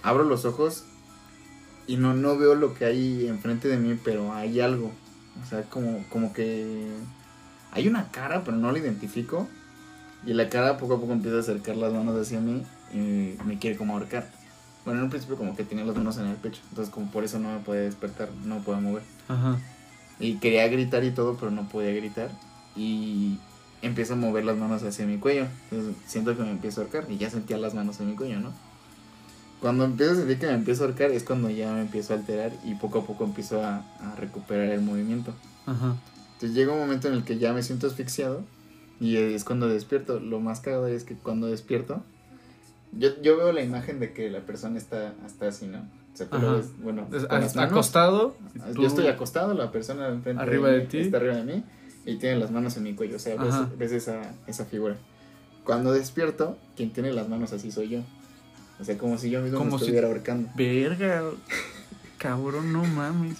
[0.04, 0.84] abro los ojos
[1.88, 4.92] y no, no veo lo que hay enfrente de mí, pero hay algo.
[5.42, 6.86] O sea, como, como que
[7.72, 9.48] hay una cara, pero no la identifico.
[10.26, 13.58] Y la cara poco a poco empieza a acercar las manos hacia mí y me
[13.58, 14.30] quiere como ahorcar.
[14.84, 17.24] Bueno, en un principio como que tenía las manos en el pecho, entonces como por
[17.24, 19.02] eso no me podía despertar, no me podía mover.
[19.28, 19.58] Ajá.
[20.20, 22.30] Y quería gritar y todo, pero no podía gritar.
[22.76, 23.38] Y
[23.80, 25.46] empiezo a mover las manos hacia mi cuello.
[25.70, 28.40] Entonces siento que me empiezo a ahorcar y ya sentía las manos en mi cuello,
[28.40, 28.52] ¿no?
[29.60, 32.16] Cuando empiezo a sentir que me empiezo a ahorcar es cuando ya me empiezo a
[32.16, 35.32] alterar y poco a poco empiezo a, a recuperar el movimiento.
[35.66, 35.96] Ajá.
[36.34, 38.44] Entonces llega un momento en el que ya me siento asfixiado
[39.00, 40.20] y es cuando despierto.
[40.20, 42.02] Lo más cagado es que cuando despierto,
[42.92, 45.82] yo, yo veo la imagen de que la persona está, está así, ¿no?
[46.82, 47.06] Bueno,
[47.56, 47.56] manos.
[47.56, 48.36] acostado.
[48.74, 50.98] Yo estoy acostado, la persona enfrente Arriba mí de ti.
[50.98, 51.64] está arriba de mí
[52.06, 53.16] y tiene las manos en mi cuello.
[53.16, 54.96] O sea, ves, ves esa, esa figura.
[55.64, 58.00] Cuando despierto, quien tiene las manos así soy yo.
[58.80, 60.48] O sea, como si yo mismo Como me si- estuviera ahorcando.
[60.54, 61.22] Verga.
[62.18, 63.38] Cabrón, no mames.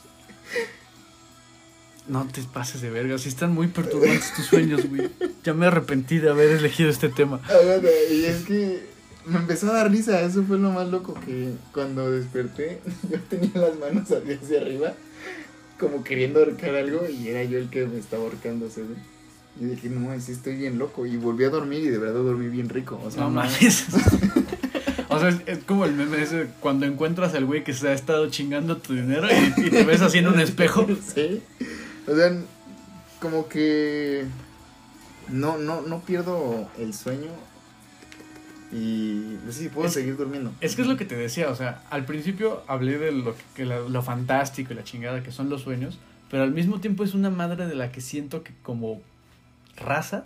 [2.07, 3.18] No te pases de verga.
[3.18, 5.11] Sí están muy perturbantes tus sueños, güey.
[5.44, 7.40] Ya me arrepentí de haber elegido este tema.
[7.48, 8.83] Aguanta, Y es que
[9.27, 10.20] me empezó a dar risa.
[10.22, 14.94] Eso fue lo más loco que cuando desperté, yo tenía las manos hacia arriba,
[15.79, 18.90] como queriendo ahorcar algo, y era yo el que me estaba ahorcando, ¿sabes?
[19.61, 21.05] Y dije, no, sí estoy bien loco.
[21.05, 22.98] Y volví a dormir y de verdad dormí bien rico.
[23.05, 23.85] O sea, No mames.
[25.10, 27.92] O sea, es, es como el meme ese cuando encuentras al güey que se ha
[27.92, 30.86] estado chingando tu dinero y, y te ves así en un espejo.
[31.14, 31.42] Sí.
[32.06, 32.32] O sea,
[33.20, 34.24] como que
[35.28, 37.30] no, no, no pierdo el sueño
[38.72, 40.52] y sí, puedo Es- seguir durmiendo.
[40.60, 43.64] Es que es lo que te decía, o sea, al principio hablé de lo, que,
[43.64, 45.98] lo, lo fantástico y la chingada que son los sueños,
[46.30, 49.00] pero al mismo tiempo es una madre de la que siento que como
[49.76, 50.24] raza,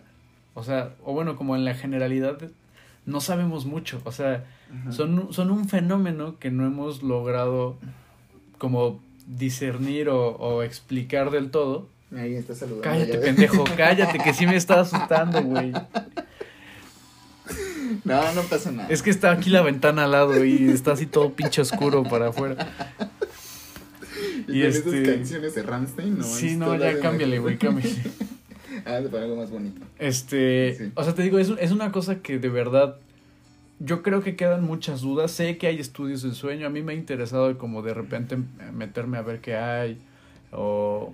[0.54, 2.38] o sea, o bueno, como en la generalidad,
[3.06, 4.44] no sabemos mucho, o sea,
[4.90, 7.76] son, son un fenómeno que no hemos logrado
[8.58, 11.88] como discernir o, o explicar del todo.
[12.16, 12.82] Ahí está saludando.
[12.82, 15.72] Cállate, pendejo, cállate, que sí me está asustando, güey.
[18.04, 18.88] No, no pasa nada.
[18.88, 22.28] Es que está aquí la ventana al lado y está así todo pinche oscuro para
[22.28, 22.68] afuera.
[24.48, 26.24] y, y con este- esas canciones de Rammstein, no.
[26.24, 27.94] sí, no, ya cámbiale, güey, cámbiale.
[28.86, 29.80] Ah, para algo más bonito.
[29.98, 30.92] Este, Sí.
[30.94, 32.96] o sea, te digo, es, es una cosa que de verdad
[33.78, 35.30] yo creo que quedan muchas dudas.
[35.32, 36.66] Sé que hay estudios del sueño.
[36.66, 38.38] A mí me ha interesado como de repente
[38.72, 39.98] meterme a ver qué hay
[40.52, 41.12] o,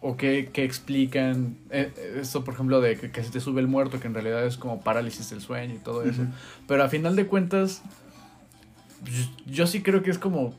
[0.00, 1.56] o qué, qué explican.
[1.70, 1.90] Eh,
[2.20, 4.56] Esto, por ejemplo, de que, que se te sube el muerto, que en realidad es
[4.56, 6.22] como parálisis del sueño y todo eso.
[6.68, 7.82] Pero a final de cuentas,
[9.02, 10.54] pues, yo sí creo que es como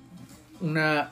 [0.59, 1.11] una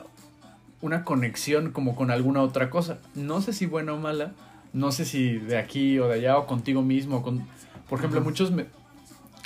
[0.82, 2.98] una conexión como con alguna otra cosa.
[3.14, 4.34] No sé si buena o mala,
[4.76, 7.22] no sé si de aquí o de allá o contigo mismo.
[7.22, 7.46] Con...
[7.88, 8.66] Por ejemplo, muchos me...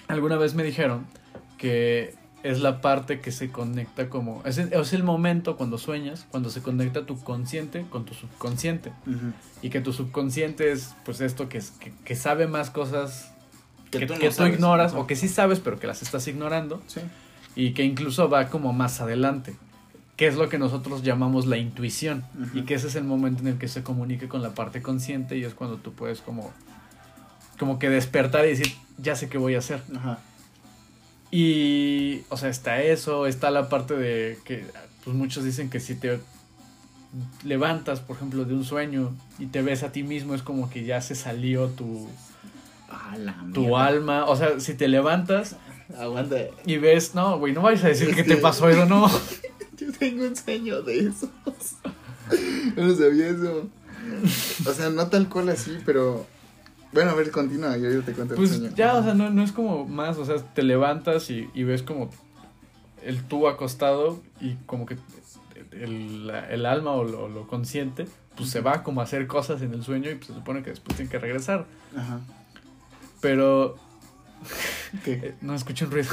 [0.09, 1.07] alguna vez me dijeron
[1.57, 4.43] que es la parte que se conecta como...
[4.45, 8.93] Es el, es el momento cuando sueñas, cuando se conecta tu consciente con tu subconsciente.
[9.63, 13.33] Y que tu subconsciente es pues esto que, es, que, que sabe más cosas
[13.93, 17.01] que, tú que ignoras o que sí sabes pero que las estás ignorando Sí.
[17.55, 19.55] y que incluso va como más adelante,
[20.21, 23.49] que es lo que nosotros llamamos la intuición y que ese es el momento en
[23.49, 26.53] el que se comunica con la parte consciente y es cuando tú puedes como
[27.59, 29.83] como que despertar y decir, ya sé qué voy a hacer.
[29.97, 30.19] Ajá.
[31.31, 34.67] Y, o sea, está eso, está la parte de que
[35.05, 36.21] pues muchos dicen que si te
[37.43, 40.85] levantas, por ejemplo, de un sueño y te ves a ti mismo, es como que
[40.85, 42.11] ya se salió tu,
[43.55, 44.27] tu alma.
[44.27, 45.57] O sea, si te levantas
[45.99, 46.37] Aguanta.
[46.67, 49.11] y ves, no, güey, no vayas a decir que te pasó eso, no.
[50.01, 51.31] Tengo un sueño de esos.
[52.77, 53.69] Yo no sabía eso.
[54.67, 56.27] O sea, no tal cual así, pero.
[56.93, 57.77] Bueno, a ver, continúa.
[57.77, 58.71] Yo, yo te cuento el Pues sueño.
[58.75, 61.85] ya, o sea, no, no es como más, o sea, te levantas y, y ves
[61.85, 62.11] como
[63.05, 64.97] el tú acostado y como que
[65.71, 69.73] el, el alma o lo, lo consciente, pues se va como a hacer cosas en
[69.73, 71.67] el sueño y pues se supone que después tiene que regresar.
[71.97, 72.19] Ajá.
[73.21, 73.77] Pero
[75.05, 75.13] ¿Qué?
[75.23, 76.09] eh, no escucho un ruido.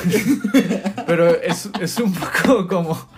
[1.08, 3.10] Pero es, es un poco como...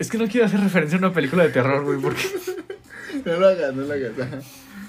[0.00, 2.22] Es que no quiero hacer referencia a una película de terror, güey, porque...
[3.24, 4.18] No lo hagas, no lo hagas.
[4.18, 4.38] Ajá.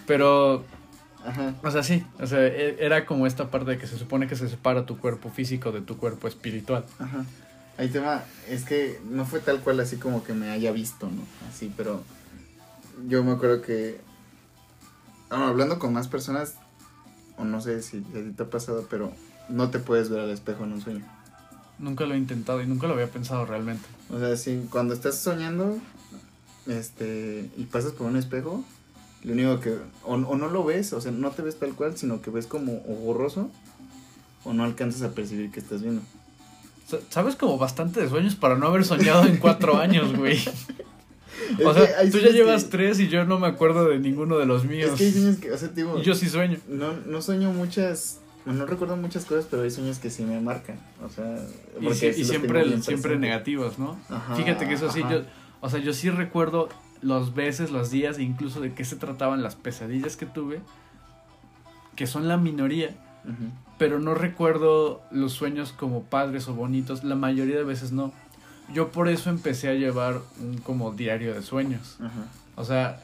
[0.08, 0.64] Pero
[1.26, 1.54] Ajá.
[1.64, 4.36] O sea, sí, o sea, e- era como esta parte de que se supone que
[4.36, 6.86] se separa tu cuerpo físico de tu cuerpo espiritual.
[7.00, 7.26] Ajá.
[7.78, 11.22] Ahí tema, es que no fue tal cual así como que me haya visto, ¿no?
[11.50, 12.04] Así, pero
[13.08, 14.00] yo me acuerdo que
[15.30, 16.56] ah, hablando con más personas,
[17.38, 19.14] o no sé si a ti te ha pasado, pero
[19.50, 21.06] no te puedes ver al espejo en un sueño.
[21.82, 23.84] Nunca lo he intentado y nunca lo había pensado realmente.
[24.10, 25.78] O sea, sí, cuando estás soñando,
[26.68, 28.64] este, y pasas por un espejo,
[29.24, 29.72] lo único que,
[30.04, 32.48] o, o no lo ves, o sea, no te ves tal cual, sino que ves
[32.48, 33.50] como o borroso,
[34.44, 36.02] o no alcanzas a percibir que estás viendo.
[36.88, 40.40] Sa- Sabes como bastante de sueños para no haber soñado en cuatro años, güey.
[41.66, 44.00] O Es que sea, tú ya llevas que- tres y yo no me acuerdo de
[44.00, 44.92] ninguno de los míos.
[44.92, 46.60] Es que hay sueños que, o sea, te digo, Y yo sí sueño.
[46.70, 50.80] no, no sueño muchas, no recuerdo muchas cosas, pero hay sueños que sí me marcan,
[51.04, 51.38] o sea,
[51.80, 53.98] Y, sí- siempre, siempre negativos, ¿no?
[54.10, 55.12] Ajá, Fíjate que eso sí, ajá.
[55.14, 55.22] yo,
[55.62, 56.70] o sea, yo sí recuerdo
[57.02, 60.62] los veces, los días, incluso de qué se trataban las pesadillas que tuve,
[61.96, 62.96] que son la minoría,
[63.78, 68.12] pero no recuerdo los sueños como padres o bonitos, la mayoría de veces no.
[68.74, 71.98] Yo por eso empecé a llevar un como diario de sueños.
[72.56, 73.02] O sea,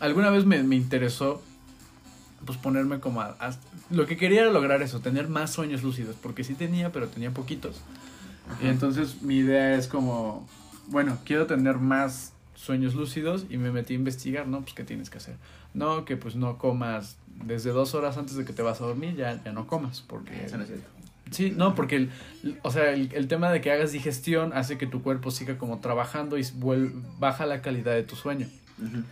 [0.00, 1.42] alguna vez me, me interesó
[2.44, 3.56] pues ponerme como a, a-
[3.90, 7.30] lo que quería era lograr eso, tener más sueños lúcidos, porque sí tenía, pero tenía
[7.32, 7.80] poquitos.
[8.60, 8.68] Y Ajá.
[8.70, 10.48] entonces mi idea es como,
[10.88, 14.60] bueno, quiero tener más sueños lúcidos y me metí a investigar, ¿no?
[14.60, 15.36] Pues qué tienes que hacer.
[15.74, 19.16] No, que pues no comas desde dos horas antes de que te vas a dormir,
[19.16, 20.44] ya, ya no comas, porque...
[20.44, 20.86] Eso no es cierto.
[21.30, 22.10] Sí, no, porque el,
[22.62, 25.78] o sea, el, el tema de que hagas digestión hace que tu cuerpo siga como
[25.78, 28.48] trabajando y vuel- baja la calidad de tu sueño.
[28.78, 29.04] Ujú.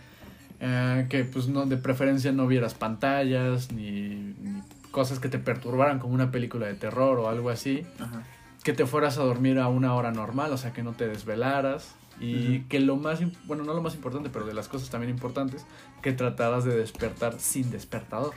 [0.61, 4.09] Eh, que pues no, de preferencia no vieras pantallas ni,
[4.41, 7.85] ni cosas que te perturbaran como una película de terror o algo así.
[7.99, 8.23] Ajá.
[8.63, 11.95] Que te fueras a dormir a una hora normal, o sea, que no te desvelaras.
[12.21, 15.65] Y que lo más, bueno, no lo más importante, pero de las cosas también importantes,
[16.01, 18.33] que trataras de despertar sin despertador.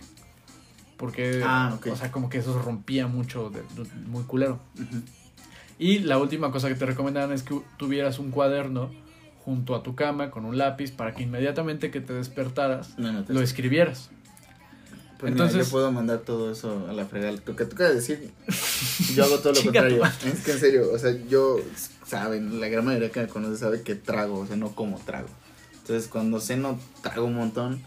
[0.97, 4.61] Porque, Ah, o sea, como que eso rompía mucho, de- de- muy culero.
[5.81, 8.91] Y la última cosa que te recomendaban es que tuvieras un cuaderno
[9.44, 13.24] junto a tu cama con un lápiz para que inmediatamente que te despertaras No, no
[13.24, 14.11] te lo escribieras.
[15.18, 17.37] Pues mira, Entonces- yo puedo mandar todo eso a la fregada.
[17.38, 18.33] Que tú de decir,
[19.14, 20.02] yo hago todo lo contrario.
[20.05, 21.57] Es que en serio, o sea, yo,
[22.07, 25.28] saben, la gran mayoría que me conoce sabe que trago, o sea, no como trago.
[25.74, 27.81] Entonces, cuando ceno, trago un montón.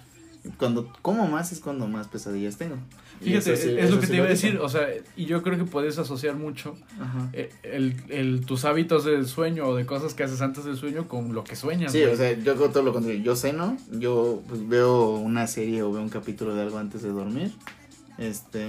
[0.58, 2.78] Cuando como más es cuando más pesadillas tengo.
[3.22, 5.58] Fíjate, sí- es lo que sí te iba a decir, o sea, y yo creo
[5.58, 6.76] que puedes asociar mucho
[7.34, 11.08] eh, el, el- tus hábitos del sueño o de cosas que haces antes del sueño
[11.08, 11.92] con lo que sueñas.
[11.92, 12.14] Sí, güey.
[12.14, 13.22] o sea, yo hago todo lo contrario.
[13.22, 17.10] Yo ceno, yo pues, veo una serie o veo un capítulo de algo antes de
[17.10, 17.52] dormir.
[18.18, 18.66] Este.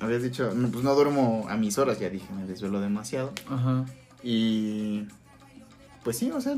[0.00, 3.32] Habías dicho, no, pues no duermo a mis horas, ya dije, me desvelo demasiado.
[3.48, 3.84] Ajá.
[4.22, 5.04] Y.
[6.04, 6.54] Pues sí, o sea.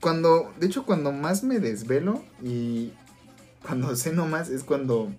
[0.00, 0.52] Cuando.
[0.60, 2.92] De hecho, cuando más me desvelo y.
[3.66, 5.12] Cuando ceno más es cuando.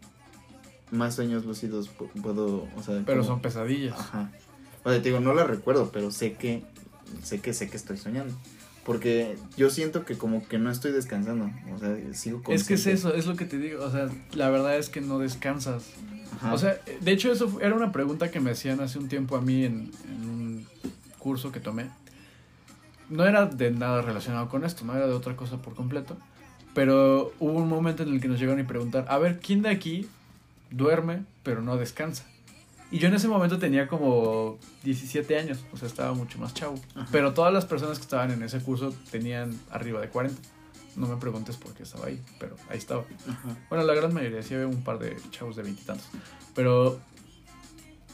[0.92, 2.68] Más sueños lúcidos pu- puedo.
[2.76, 4.00] O sea, Pero como- son pesadillas.
[4.00, 4.32] Ajá.
[4.84, 6.64] O sea, te digo, no la recuerdo, pero sé que.
[7.24, 8.34] Sé que sé que estoy soñando.
[8.86, 11.50] Porque yo siento que como que no estoy descansando.
[11.74, 12.92] O sea, sigo Es que es consciente.
[12.92, 13.84] eso, es lo que te digo.
[13.84, 15.86] O sea, la verdad es que no descansas.
[16.38, 16.54] Ajá.
[16.54, 19.42] O sea, de hecho eso era una pregunta que me hacían hace un tiempo a
[19.42, 20.68] mí en, en un
[21.18, 21.90] curso que tomé.
[23.10, 26.18] no era de nada relacionado con esto, no era de otra cosa por completo.
[26.76, 29.70] Pero hubo un momento en el que nos llegaron y preguntar, a ver, ¿quién de
[29.70, 30.08] aquí
[30.70, 32.26] duerme pero no descansa?
[32.92, 36.76] Y yo en ese momento tenía como 17 años, o sea, estaba mucho más chavo.
[36.94, 37.08] Ajá.
[37.12, 40.40] Pero todas las personas que estaban en ese curso tenían arriba de 40.
[40.98, 43.04] No me preguntes por qué estaba ahí, pero ahí estaba.
[43.28, 43.58] Ajá.
[43.70, 46.08] Bueno, la gran mayoría, sí había un par de chavos de veintitantos.
[46.54, 47.00] Pero.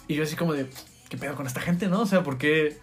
[0.07, 0.69] Y yo así como de.
[1.09, 2.01] ¿Qué pedo con esta gente, no?
[2.01, 2.79] O sea, ¿por qué,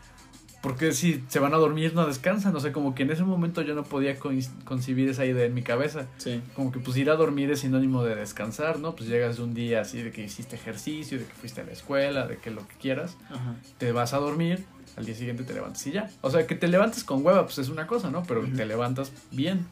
[0.62, 2.54] por qué si se van a dormir no descansan?
[2.56, 5.54] O sea, como que en ese momento yo no podía con- concebir esa idea en
[5.54, 6.06] mi cabeza.
[6.18, 6.40] Sí.
[6.54, 8.96] Como que pues ir a dormir es sinónimo de descansar, ¿no?
[8.96, 11.72] Pues llegas de un día así de que hiciste ejercicio, de que fuiste a la
[11.72, 13.16] escuela, de que lo que quieras.
[13.30, 13.54] Ajá.
[13.78, 14.64] Te vas a dormir,
[14.96, 16.10] al día siguiente te levantas y ya.
[16.22, 18.24] O sea, que te levantes con hueva, pues es una cosa, ¿no?
[18.24, 19.66] Pero te levantas bien.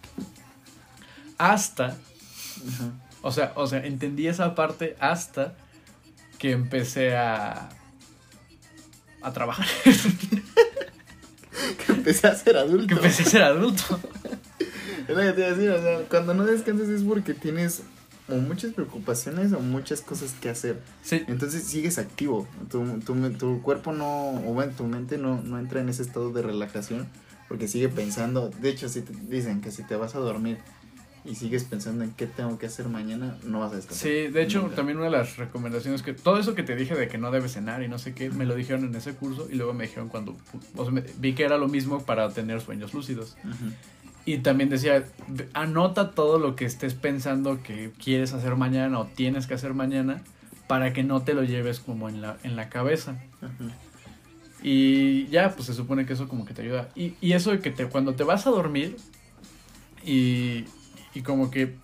[1.39, 2.93] Hasta Ajá.
[3.23, 5.55] o sea, o sea, entendí esa parte hasta
[6.39, 7.69] que empecé a
[9.27, 9.67] a trabajar,
[11.87, 12.87] Que empecé a ser adulto.
[12.87, 13.99] que empecé a ser adulto.
[15.09, 17.83] Es lo que te iba a decir, o sea, cuando no descansas es porque tienes
[18.29, 20.81] o muchas preocupaciones o muchas cosas que hacer.
[21.03, 22.47] Sí, Entonces sigues activo.
[22.71, 26.31] Tu, tu, tu cuerpo no, o bueno, tu mente no, no entra en ese estado
[26.33, 27.09] de relajación
[27.49, 28.51] porque sigue pensando.
[28.61, 30.59] De hecho, si te dicen que si te vas a dormir
[31.27, 34.03] y sigues pensando en qué tengo que hacer mañana, no vas a descansar.
[34.09, 34.77] sí, de hecho, Nunca.
[34.77, 37.53] también una de las recomendaciones que todo eso que te dije de que no debes
[37.53, 40.09] cenar y no sé qué, me lo dijeron en ese curso y luego me dijeron
[40.09, 40.37] cuando
[40.77, 43.37] o sea, me- vi que era lo mismo para tener sueños lúcidos.
[43.45, 43.73] Ujú.
[44.25, 49.07] Y también decía, "Ve- anota todo lo que estés pensando que quieres hacer mañana o
[49.07, 50.21] tienes que hacer mañana
[50.67, 53.21] para que no te lo lleves como en la, en la cabeza.
[53.41, 53.71] Ujú.
[54.63, 56.89] Y ya, pues se supone que eso como que te ayuda.
[56.97, 58.97] Y, y eso de que te, cuando te vas a dormir
[60.05, 60.65] y,
[61.17, 61.75] y como que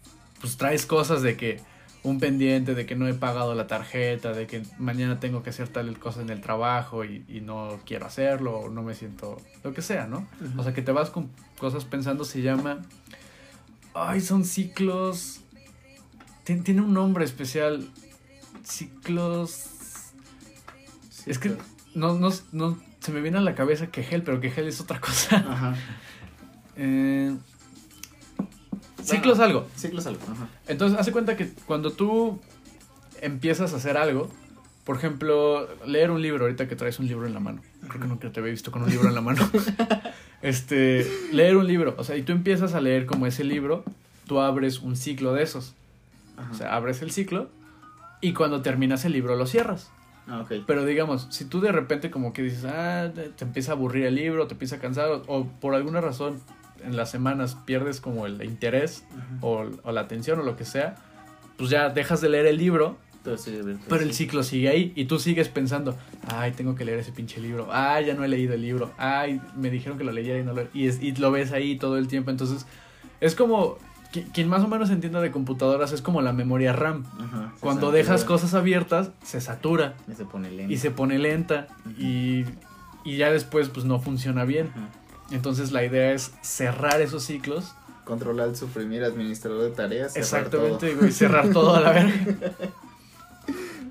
[0.40, 1.60] pues traes cosas de que
[2.04, 5.68] un pendiente, de que no he pagado la tarjeta, de que mañana tengo que hacer
[5.68, 9.72] tal cosa en el trabajo y, y no quiero hacerlo o no me siento, lo
[9.72, 10.26] que sea, ¿no?
[10.56, 12.80] O sea, que te vas con cosas pensando, se llama...
[13.94, 15.40] Ay, son ciclos...
[16.44, 17.88] Tien- tiene un nombre especial.
[18.64, 19.68] Ciclos...
[21.10, 21.56] Sí, Es que
[21.94, 25.36] no, no, no se me viene a la cabeza Kegel, pero Kegel es otra cosa.
[25.36, 25.74] Ajá.
[26.74, 27.36] Eh,
[29.02, 29.66] ciclos algo.
[29.76, 30.20] Ciclos algo.
[30.30, 30.48] Ajá.
[30.66, 32.40] Entonces, hace cuenta que cuando tú
[33.20, 34.28] empiezas a hacer algo,
[34.84, 37.62] por ejemplo, leer un libro, ahorita que traes un libro en la mano.
[37.88, 39.48] Creo que nunca te había visto con un libro en la mano.
[40.42, 43.84] este, leer un libro, o sea, y tú empiezas a leer como ese libro,
[44.26, 45.74] tú abres un ciclo de esos.
[46.36, 46.50] Ajá.
[46.50, 47.48] O sea, abres el ciclo
[48.20, 49.90] y cuando terminas el libro lo cierras.
[50.26, 50.64] ah, ok.
[50.66, 54.06] Pero digamos, si tú de repente como que dices, ah, te te empieza a aburrir
[54.06, 56.40] el libro, te empieza a cansar, o, o por alguna razón
[56.84, 59.04] en las semanas pierdes como el interés
[59.40, 60.96] o, o la atención o lo que sea,
[61.56, 62.96] pues ya dejas de leer el libro,
[63.60, 65.96] abierto, pero el ciclo sigue ahí y tú sigues pensando,
[66.28, 69.40] ay, tengo que leer ese pinche libro, ay, ya no he leído el libro, ay,
[69.56, 70.66] me dijeron que lo leyera y no lo...
[70.74, 72.66] Y, es- y lo ves ahí todo el tiempo, entonces
[73.20, 73.76] es como...
[74.12, 77.04] qui- Quien más o menos entienda de computadoras es como la memoria RAM.
[77.20, 80.72] Ajá, Cuando satura dejas cosas abiertas, se satura Y se pone lento.
[80.72, 81.68] y se pone lenta
[81.98, 82.44] y,
[83.04, 84.70] y ya después pues no funciona bien.
[84.74, 84.88] Ajá.
[85.32, 87.74] Entonces la idea es cerrar esos ciclos.
[88.04, 90.12] Controlar, suprimir, administrador de tareas.
[90.12, 92.12] cerrar Exactamente, güey, cerrar todo a la verga.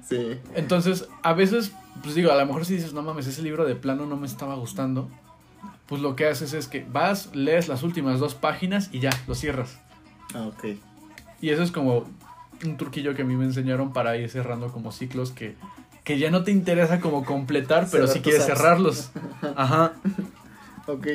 [0.07, 0.37] Sí.
[0.55, 1.71] Entonces, a veces,
[2.03, 4.27] pues digo, a lo mejor si dices, no mames, ese libro de plano no me
[4.27, 5.07] estaba gustando,
[5.85, 9.35] pues lo que haces es que vas, lees las últimas dos páginas y ya, lo
[9.35, 9.79] cierras.
[10.33, 10.75] Ah, ok.
[11.39, 12.05] Y eso es como
[12.63, 15.55] un truquillo que a mí me enseñaron para ir cerrando como ciclos que,
[16.03, 19.11] que ya no te interesa como completar, pero Cerrar sí quieres cerrarlos.
[19.55, 19.93] Ajá.
[20.87, 21.07] Ok.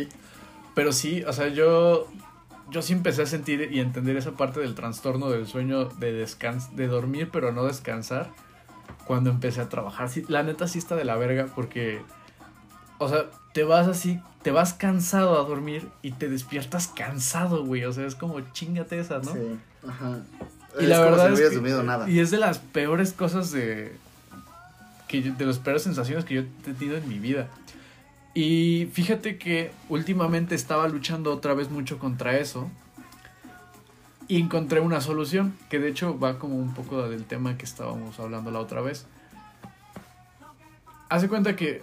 [0.74, 2.06] Pero sí, o sea, yo,
[2.70, 6.76] yo sí empecé a sentir y entender esa parte del trastorno del sueño de descans
[6.76, 8.30] de dormir pero no descansar
[9.06, 10.08] cuando empecé a trabajar.
[10.10, 12.02] Sí, la neta sí está de la verga porque,
[12.98, 17.84] o sea, te vas así, te vas cansado a dormir y te despiertas cansado, güey.
[17.84, 19.32] O sea, es como chingate esa, ¿no?
[19.32, 19.58] Sí.
[19.88, 20.18] Ajá.
[20.78, 22.10] Y Es la como verdad si no es que- dormido nada.
[22.10, 23.96] Y es de las peores cosas de.
[25.08, 27.48] Que yo- de las peores sensaciones que yo he tenido en mi vida.
[28.36, 32.70] Y fíjate que últimamente estaba luchando otra vez mucho contra eso.
[34.28, 35.56] Y encontré una solución.
[35.70, 39.06] Que de hecho va como un poco del tema que estábamos hablando la otra vez.
[41.08, 41.80] Hace cuenta que.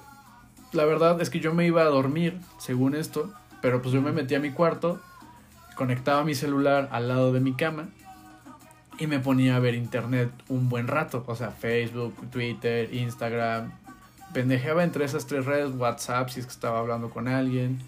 [0.73, 3.33] La verdad es que yo me iba a dormir, según esto.
[3.63, 5.01] Pero pues yo me metí a mi cuarto.
[5.73, 7.89] Conectaba mi celular al lado de mi cama
[8.99, 13.71] y me ponía a ver internet un buen rato, o sea, Facebook, Twitter, Instagram,
[14.33, 17.79] pendejeaba entre esas tres redes, WhatsApp si es que estaba hablando con alguien.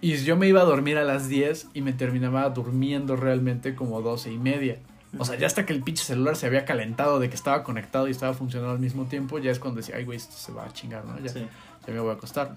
[0.00, 4.02] Y yo me iba a dormir a las 10 y me terminaba durmiendo realmente como
[4.02, 4.78] 12 y media.
[5.16, 8.08] O sea, ya hasta que el pinche celular se había calentado de que estaba conectado
[8.08, 10.64] y estaba funcionando al mismo tiempo, ya es cuando decía, ay, güey, esto se va
[10.64, 11.18] a chingar, ¿no?
[11.20, 11.46] Ya, Sí.
[11.86, 12.54] ya me voy a acostar.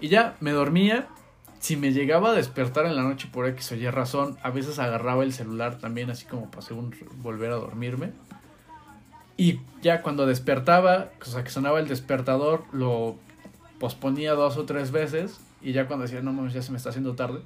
[0.00, 1.06] Y ya, me dormía
[1.60, 4.78] si me llegaba a despertar en la noche por X o Y razón, a veces
[4.78, 8.12] agarraba el celular también, así como para según volver a dormirme.
[9.36, 13.16] Y ya cuando despertaba, o sea, que sonaba el despertador, lo
[13.78, 15.40] posponía dos o tres veces.
[15.60, 17.40] Y ya cuando decía, no mames, ya se me está haciendo tarde,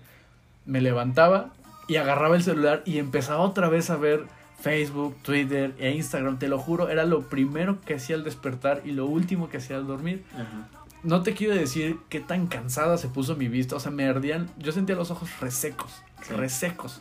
[0.66, 1.52] me levantaba
[1.86, 4.26] y agarraba el celular y empezaba otra vez a ver
[4.60, 6.38] Facebook, Twitter e Instagram.
[6.38, 9.76] Te lo juro, era lo primero que hacía al despertar y lo último que hacía
[9.76, 10.24] al dormir.
[10.34, 10.68] Ajá.
[11.02, 13.76] No te quiero decir qué tan cansada se puso mi vista.
[13.76, 14.50] O sea, me ardían.
[14.58, 16.02] Yo sentía los ojos resecos.
[16.22, 16.34] Sí.
[16.34, 17.00] Resecos.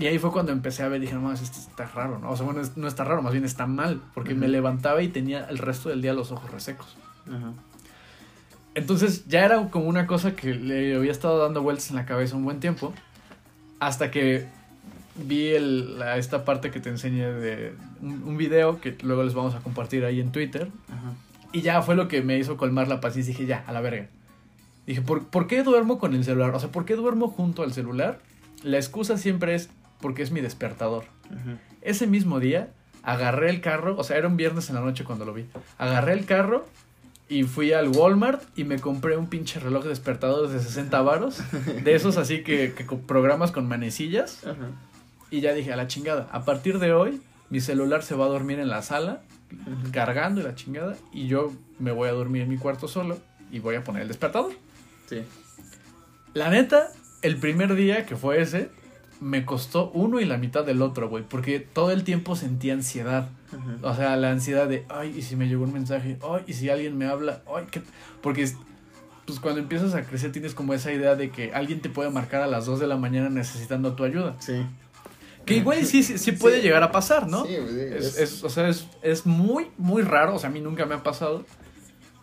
[0.00, 1.00] Y ahí fue cuando empecé a ver.
[1.00, 2.30] Dije, no mames, esto está raro, ¿no?
[2.30, 4.00] O sea, bueno, no está raro, más bien está mal.
[4.14, 6.96] Porque me levantaba y tenía el resto del día los ojos resecos.
[7.28, 7.52] Ajá.
[8.74, 12.36] Entonces ya era como una cosa que le había estado dando vueltas en la cabeza
[12.36, 12.92] un buen tiempo.
[13.80, 14.46] Hasta que
[15.16, 19.34] vi el, la- esta parte que te enseñé de un, un video que luego les
[19.34, 20.68] vamos a compartir ahí en Twitter.
[20.88, 21.12] Ajá.
[21.52, 23.32] Y ya fue lo que me hizo colmar la paciencia.
[23.34, 24.06] Dije, ya, a la verga.
[24.86, 26.54] Dije, ¿por, ¿por qué duermo con el celular?
[26.54, 28.20] O sea, ¿por qué duermo junto al celular?
[28.62, 29.68] La excusa siempre es
[30.00, 31.04] porque es mi despertador.
[31.82, 32.70] Ese mismo día
[33.02, 35.46] agarré el carro, o sea, era un viernes en la noche cuando lo vi.
[35.78, 36.66] Agarré el carro
[37.28, 41.40] y fui al Walmart y me compré un pinche reloj despertador de 60 varos.
[41.84, 42.74] De esos así que,
[43.06, 44.42] programas con manecillas.
[45.30, 46.28] Y ya dije, a la chingada.
[46.32, 49.20] A partir de hoy, mi celular se va a dormir en la sala,
[49.92, 50.96] cargando y la chingada.
[51.12, 53.18] Y yo me voy a dormir en mi cuarto solo
[53.52, 54.52] y voy a poner el despertador.
[55.08, 55.22] Sí.
[56.34, 56.88] La neta,
[57.22, 58.70] el primer día que fue ese,
[59.20, 61.22] me costó uno y la mitad del otro, güey.
[61.28, 63.28] Porque todo el tiempo sentía ansiedad.
[63.82, 66.70] O sea, la ansiedad de, ay, y si me llegó un mensaje, ay, y si
[66.70, 67.82] alguien me habla, ay, ¿qué?
[68.22, 68.56] Porque, es-
[69.26, 72.42] pues cuando empiezas a crecer tienes como esa idea de que alguien te puede marcar
[72.42, 74.34] a las 2 de la mañana necesitando tu ayuda.
[74.40, 74.64] Sí.
[75.44, 76.62] Que igual sí, sí, sí puede Sí.
[76.62, 77.44] llegar a pasar, ¿no?
[77.44, 80.60] Sí, sí, Es, es- o sea, es, es muy, muy raro, o sea, a mí
[80.60, 81.44] nunca me ha pasado.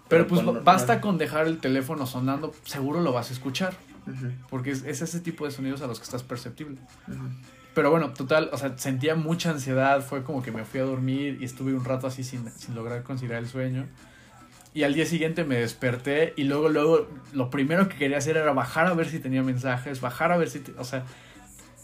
[0.09, 3.73] Pero Pero pues basta con dejar el teléfono sonando, seguro lo vas a escuchar.
[4.49, 6.77] Porque es, es ese tipo de sonidos a los que estás perceptible.
[7.07, 7.27] Ujú.
[7.73, 11.37] Pero bueno, total, o sea, sentía mucha ansiedad, fue como que me fui a dormir
[11.39, 13.85] y estuve un rato así sin, sin lograr conciliar el sueño.
[14.73, 18.51] Y al día siguiente me desperté y luego, luego, lo primero que quería hacer era
[18.53, 21.03] bajar a ver si tenía mensajes, bajar a ver si, te- o sea,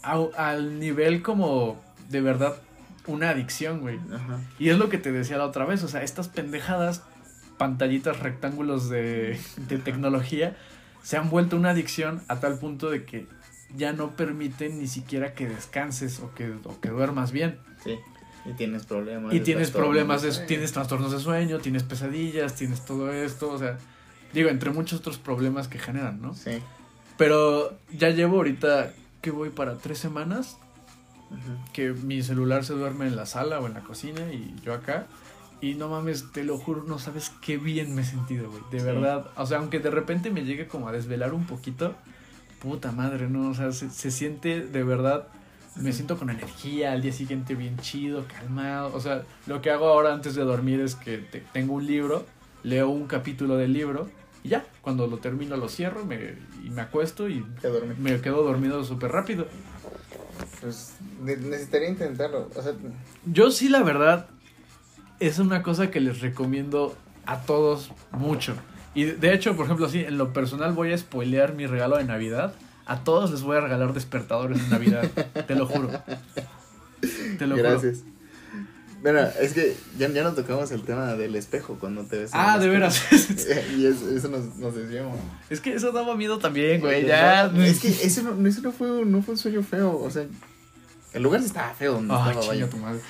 [0.02, 2.54] au- al nivel como de verdad
[3.06, 3.98] una adicción, güey.
[4.12, 4.38] Ajá.
[4.58, 7.02] Y es lo que te decía la otra vez, o sea, estas pendejadas,
[7.58, 10.56] pantallitas, rectángulos de, de tecnología,
[11.04, 13.26] se han vuelto una adicción a tal punto de que
[13.76, 17.58] ya no permiten ni siquiera que descanses o que, o que duermas bien.
[17.84, 17.98] Sí.
[18.46, 19.32] Y tienes problemas.
[19.32, 23.78] Y tienes problemas, de, tienes trastornos de sueño, tienes pesadillas, tienes todo esto, o sea,
[24.32, 26.34] digo, entre muchos otros problemas que generan, ¿no?
[26.34, 26.58] Sí.
[27.16, 30.56] Pero ya llevo ahorita, que voy para tres semanas,
[31.72, 35.06] que mi celular se duerme en la sala o en la cocina y yo acá.
[35.64, 38.62] Y no mames, te lo juro, no sabes qué bien me he sentido, güey.
[38.70, 38.84] De Sí.
[38.84, 39.28] verdad.
[39.36, 41.94] O sea, aunque de repente me llegue como a desvelar un poquito,
[42.60, 43.48] puta madre, ¿no?
[43.50, 45.28] O sea, se, se siente de verdad.
[45.76, 48.92] Me siento con energía, al día siguiente bien chido, calmado.
[48.94, 52.26] O sea, lo que hago ahora antes de dormir es que te- tengo un libro,
[52.62, 54.08] leo un capítulo del libro
[54.44, 57.44] y ya, cuando lo termino lo cierro me, y me acuesto y
[57.98, 59.46] me quedo dormido súper rápido.
[60.60, 62.50] Pues ne- necesitaría intentarlo.
[62.54, 62.72] O sea,
[63.24, 64.28] Yo sí, la verdad,
[65.26, 66.96] es una cosa que les recomiendo
[67.26, 68.54] a todos mucho.
[68.94, 72.04] Y de- hecho, por ejemplo, así, en lo personal voy a spoilear mi regalo de
[72.04, 72.54] Navidad.
[72.86, 75.10] A todos les voy a regalar despertadores de Navidad.
[75.46, 75.90] te lo juro.
[77.38, 77.68] Te lo juro.
[77.70, 78.02] gracias.
[79.02, 82.30] Bueno, es que ya, ya nos tocamos el tema del espejo cuando te ves.
[82.32, 83.02] Ah, de veras.
[83.76, 85.18] y es- eso nos, nos desviamos.
[85.50, 87.04] es que eso daba miedo también, güey.
[87.06, 87.48] Ya.
[87.52, 89.98] No, es que ese no, ese no fue, no fue un sueño feo.
[89.98, 90.24] O sea,
[91.14, 92.68] el lugar estaba feo donde Ay, estaba, vaya.
[92.68, 93.00] tu madre.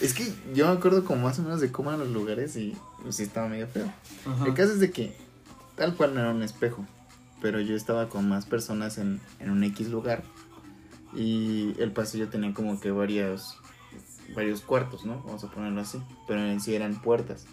[0.00, 2.76] Es que yo me acuerdo como más o menos de cómo eran los lugares y
[3.02, 3.90] pues, sí estaba medio feo.
[4.26, 4.44] Ajá.
[4.44, 5.16] El caso es de que
[5.76, 6.84] tal cual no era un espejo,
[7.40, 10.22] pero yo estaba con más personas en, en un X lugar
[11.14, 13.56] y el pasillo tenía como que varios,
[14.34, 15.22] varios cuartos, ¿no?
[15.22, 17.46] Vamos a ponerlo así, pero en sí eran puertas.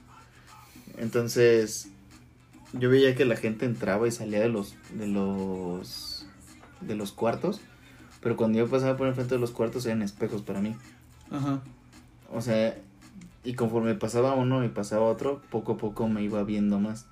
[0.97, 1.89] Entonces
[2.73, 6.25] yo veía que la gente entraba y salía de los, de los,
[6.81, 7.61] de los cuartos,
[8.21, 10.75] pero cuando yo pasaba por enfrente de los cuartos eran espejos para mí.
[11.31, 11.61] Ajá.
[12.33, 12.77] O sea,
[13.43, 17.07] y conforme pasaba uno y pasaba otro, poco a poco me iba viendo más.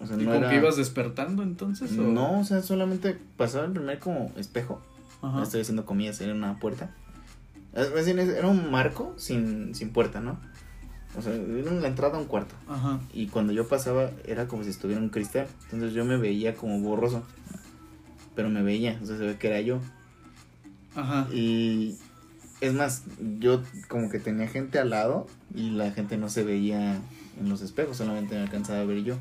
[0.00, 0.48] O sea, ¿Y no era...
[0.48, 1.96] que ibas despertando entonces?
[1.96, 2.02] O?
[2.02, 4.80] No, o sea, solamente pasaba el primer como espejo.
[5.20, 5.42] Ajá.
[5.42, 6.90] Estoy haciendo comillas, era una puerta.
[7.74, 10.38] Era un marco sin, sin puerta, ¿no?
[11.16, 12.54] O sea, era la entrada a un cuarto.
[12.68, 12.98] Ajá.
[13.12, 15.46] Y cuando yo pasaba era como si estuviera un cristal.
[15.64, 17.22] Entonces yo me veía como borroso.
[18.34, 19.80] Pero me veía, o sea, se ve que era yo.
[20.94, 21.26] Ajá.
[21.32, 21.96] Y
[22.60, 23.04] es más,
[23.38, 27.00] yo como que tenía gente al lado y la gente no se veía
[27.38, 29.16] en los espejos, solamente me alcanzaba a ver yo.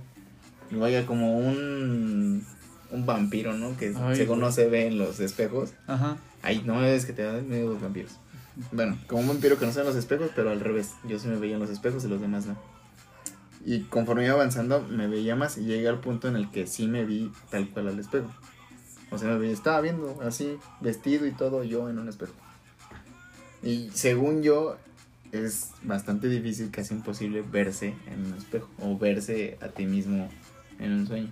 [0.70, 2.46] Y vaya como un
[2.92, 3.76] un vampiro, ¿no?
[3.78, 4.50] Que Ay, según güey.
[4.50, 5.74] no se ve en los espejos.
[5.88, 6.18] Ajá.
[6.42, 8.18] Ay, no es que te dan miedo los vampiros.
[8.72, 10.92] Bueno, como un vampiro que no se ve en los espejos, pero al revés.
[11.08, 12.58] Yo sí me veía en los espejos y los demás no.
[13.66, 16.88] Y conforme iba avanzando, me veía más y llegué al punto en el que sí
[16.88, 18.30] me vi tal cual al espejo.
[19.12, 22.34] O sea, me estaba viendo así, vestido y todo, yo en un espejo.
[23.62, 24.78] Y según yo,
[25.32, 30.30] es bastante difícil, casi imposible verse en un espejo o verse a ti mismo
[30.80, 31.32] en un sueño.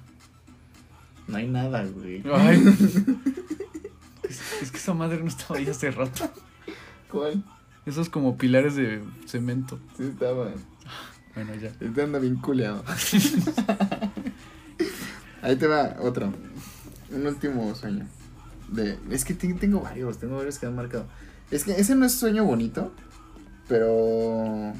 [1.28, 2.22] No hay nada, güey.
[2.34, 2.58] Ay.
[4.24, 6.30] es, es que esa madre no estaba ahí hace rato.
[7.10, 7.44] ¿Cuál?
[7.86, 9.80] Esos como pilares de cemento.
[9.98, 10.52] Sí, estaba.
[11.34, 11.70] Bueno, ya.
[11.80, 12.84] Este anda bien culeado.
[15.42, 16.34] Ahí te va otro.
[17.12, 18.06] Un último sueño.
[18.70, 21.08] De, es que te- tengo varios, tengo varios que han marcado.
[21.52, 22.94] Es que ese no es sueño bonito,
[23.68, 24.74] pero.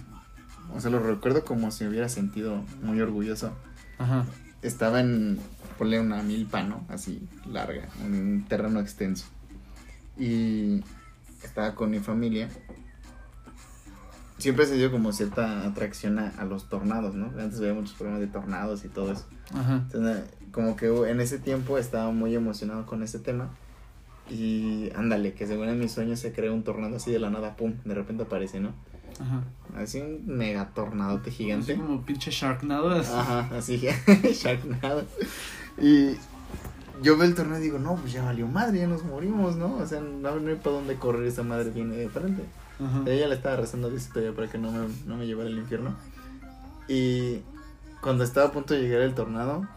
[0.72, 3.52] O sea, lo recuerdo como si me hubiera sentido muy orgulloso.
[3.98, 4.26] Ajá.
[4.62, 5.40] Estaba en.
[5.80, 6.86] Ponle una milpa, ¿no?
[6.90, 9.26] Así, larga, en un terreno extenso.
[10.18, 10.84] Y.
[11.42, 12.50] Estaba con mi familia.
[14.38, 17.26] Siempre se dio como cierta atracción a, a los tornados, ¿no?
[17.40, 19.26] Antes veía muchos programas de tornados y todo eso.
[19.54, 19.76] Ajá.
[19.86, 23.50] Entonces, como que en ese tiempo estaba muy emocionado con ese tema.
[24.30, 27.56] Y ándale, que según en mis sueños se crea un tornado así de la nada,
[27.56, 28.74] pum, de repente aparece, ¿no?
[29.20, 29.44] Ajá.
[29.76, 31.74] Así un mega tornadote gigante.
[31.74, 32.90] Así como pinche Sharknado.
[32.92, 33.12] así.
[33.14, 33.78] Ajá, así,
[34.34, 35.04] Sharknado.
[35.82, 36.12] Y
[37.02, 39.76] yo veo el tornado y digo, no, pues ya valió madre, ya nos morimos, ¿no?
[39.78, 42.44] O sea, no, no hay para dónde correr, esa madre viene de frente.
[42.80, 43.04] Ajá.
[43.08, 45.58] Ella le estaba rezando a Dios todavía para que no me, no me llevara al
[45.58, 45.96] infierno.
[46.88, 47.40] Y
[48.02, 49.68] cuando estaba a punto de llegar el tornado,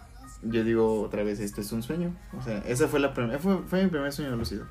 [0.43, 2.15] yo digo otra vez, esto es un sueño.
[2.39, 4.67] O sea, esa fue la primera, fue, fue mi primer sueño lúcido.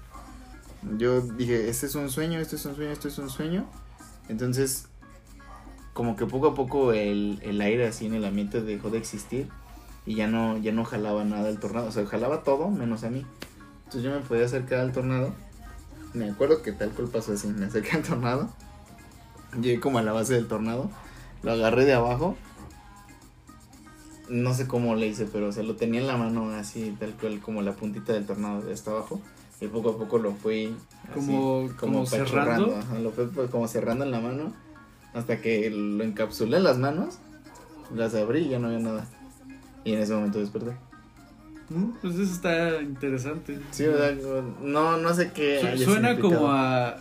[0.97, 3.65] Yo dije, este es un sueño, este es un sueño, esto es un sueño.
[4.29, 4.87] Entonces,
[5.93, 9.49] como que poco a poco el, el aire así en el ambiente dejó de existir
[10.05, 11.87] y ya no, ya no jalaba nada el tornado.
[11.87, 13.25] O sea, jalaba todo menos a mí.
[13.85, 15.33] Entonces yo me podía acercar al tornado.
[16.13, 17.47] Me acuerdo que tal cual pasó así.
[17.47, 18.49] Me acerqué al tornado.
[19.61, 20.89] Llegué como a la base del tornado.
[21.43, 22.35] Lo agarré de abajo.
[24.31, 27.11] No sé cómo le hice, pero o sea, lo tenía en la mano así, tal
[27.13, 29.19] cual, como la puntita del tornado hasta abajo.
[29.59, 30.73] Y poco a poco lo fui
[31.11, 32.75] así, Como- como cerrando.
[32.75, 34.53] ajá, lo fui pues, como cerrando en la mano.
[35.13, 37.19] Hasta que lo encapsulé en las manos.
[37.93, 39.05] Las abrí y ya no había nada.
[39.83, 40.71] Y en ese momento desperté.
[42.01, 43.59] Pues eso está interesante.
[43.71, 44.13] Sí, o sea,
[44.61, 45.59] no, no sé qué.
[45.59, 46.41] Su- Suena significado.
[46.41, 46.97] como a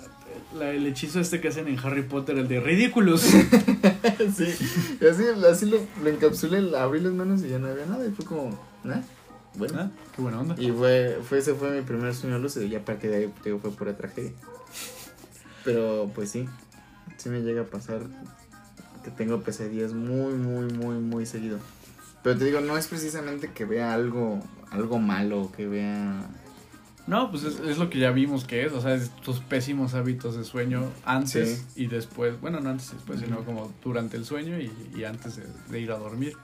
[0.58, 3.22] la- el hechizo este que hacen en Harry Potter, el de ridículos.
[4.36, 4.54] sí,
[5.00, 8.06] y así, así lo, lo encapsulé, abrí las manos y ya no había nada.
[8.06, 8.50] Y fue como,
[8.84, 9.02] ¿eh?
[9.54, 9.74] Bueno.
[9.78, 10.54] Ah, Qué buena onda.
[10.58, 12.64] Y fue, fue, ese fue mi primer sueño lúcido.
[12.66, 14.32] Y a partir de ahí, digo, fue pura tragedia.
[15.64, 16.48] Pero pues sí,
[17.16, 18.02] sí me llega a pasar
[19.04, 21.58] que tengo pesadillas muy, muy, muy, muy seguido.
[22.22, 24.40] Pero te digo, no es precisamente que vea algo,
[24.70, 26.20] algo malo, que vea...
[27.10, 29.94] No, pues es, es lo que ya vimos que es, o sea, es tus pésimos
[29.94, 34.24] hábitos de sueño antes y después, bueno, no antes y después, sino como durante el
[34.24, 36.36] sueño y, y antes de, de ir a dormir.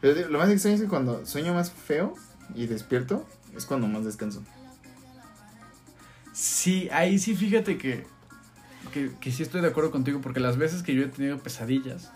[0.00, 2.14] Pero lo más extraño es que cuando sueño más feo
[2.54, 4.44] y despierto, es cuando más descanso.
[6.32, 8.06] Sí, ahí sí fíjate que,
[8.92, 12.12] que, que sí estoy de acuerdo contigo, porque las veces que yo he tenido pesadillas,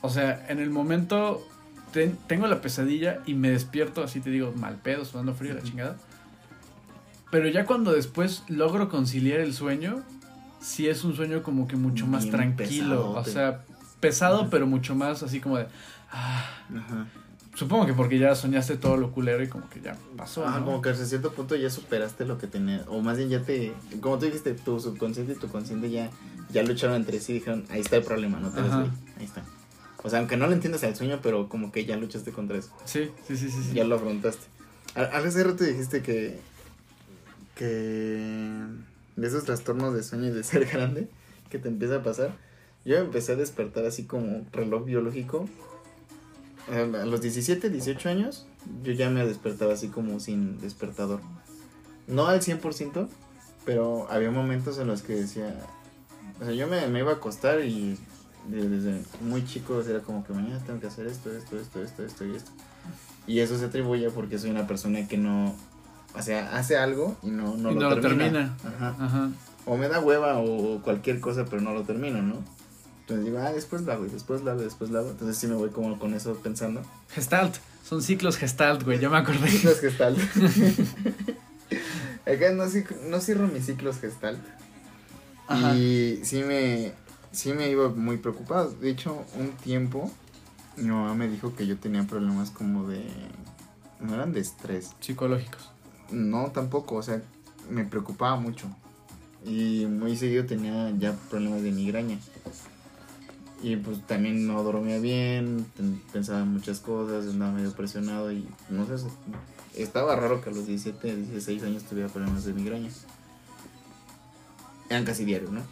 [0.00, 1.46] o sea, en el momento
[1.92, 5.60] ten- tengo la pesadilla y me despierto, así te digo, mal pedo, sudando frío, la
[5.60, 5.68] Ujú.
[5.68, 5.98] chingada.
[7.32, 10.02] Pero ya cuando después logro conciliar el sueño,
[10.60, 13.64] sí es un sueño como que mucho más tranquilo, o sea,
[13.98, 15.66] pesado, pero mucho más así como de...
[16.12, 16.44] ah,
[16.76, 17.06] Ajá.
[17.54, 20.48] supongo que porque ya soñaste todo lo culero y como que ya pasó.
[20.48, 20.64] ¿no?
[20.64, 22.82] como que hasta cierto punto ya superaste lo que tenías.
[22.88, 23.72] O más bien ya te.
[24.00, 26.10] Como tú dijiste, tu subconsciente y tu consciente ya,
[26.52, 28.76] ya lucharon entre sí y dijeron: Ahí está el problema, no te Ajá.
[28.80, 29.42] güey, Ahí está.
[30.04, 32.70] O sea, aunque no lo entiendas al sueño, pero como que ya luchaste contra eso.
[32.84, 33.62] Sí, sí, sí, sí.
[33.62, 33.74] sí.
[33.74, 34.44] Ya lo afrontaste.
[34.96, 36.40] A- Hace rato dijiste que.
[37.66, 41.08] De esos trastornos de sueño y de ser grande
[41.50, 42.34] que te empieza a pasar.
[42.84, 45.48] Yo empecé a despertar así como reloj biológico.
[46.70, 48.46] A los 17, 18 años,
[48.82, 51.20] yo ya me despertaba así como sin despertador.
[52.06, 53.08] No al 100%,
[53.64, 55.54] pero había momentos en los que decía.
[56.40, 57.96] O sea, yo me, iba a acostar y
[58.48, 62.04] de- desde muy chico era como que mañana tengo que hacer esto, esto, esto, esto,
[62.04, 62.50] esto y esto.
[63.26, 65.54] Y eso se atribuye porque soy una persona que no.
[66.14, 68.24] O sea, hace algo y no, no, Y lo, no lo termina.
[68.24, 68.56] termina.
[68.64, 68.96] Ajá.
[68.98, 69.30] Ajá.
[69.64, 72.36] O me da hueva o cualquier cosa, pero no lo termino, ¿no?
[73.00, 75.10] Entonces digo, ah, después lo hago, y después lo hago, y después lo hago.
[75.10, 76.82] Entonces sí me voy como con eso pensando.
[77.10, 79.48] Gestalt, son ciclos Gestalt, güey, ya me acordé.
[79.50, 80.18] Ciclos gestalt.
[82.26, 82.64] Acá no,
[83.08, 84.38] no cierro mis ciclos gestalt.
[85.48, 85.74] Ajá.
[85.74, 86.92] Y sí me,
[87.32, 88.70] sí me iba muy preocupado.
[88.70, 90.10] De hecho, un tiempo
[90.76, 93.04] mi mamá me dijo que yo tenía problemas como de
[94.00, 94.92] no eran de estrés.
[95.00, 95.70] Psicológicos.
[96.12, 97.22] No, tampoco, o sea,
[97.70, 98.66] me preocupaba mucho.
[99.44, 102.18] Y muy seguido tenía ya problemas de migraña.
[103.62, 105.66] Y pues también no dormía bien,
[106.12, 109.06] pensaba en muchas cosas, andaba medio presionado y no sé,
[109.76, 112.90] estaba raro que a los 17, 16 años tuviera problemas de migraña.
[114.88, 115.62] Eran casi diarios, ¿no?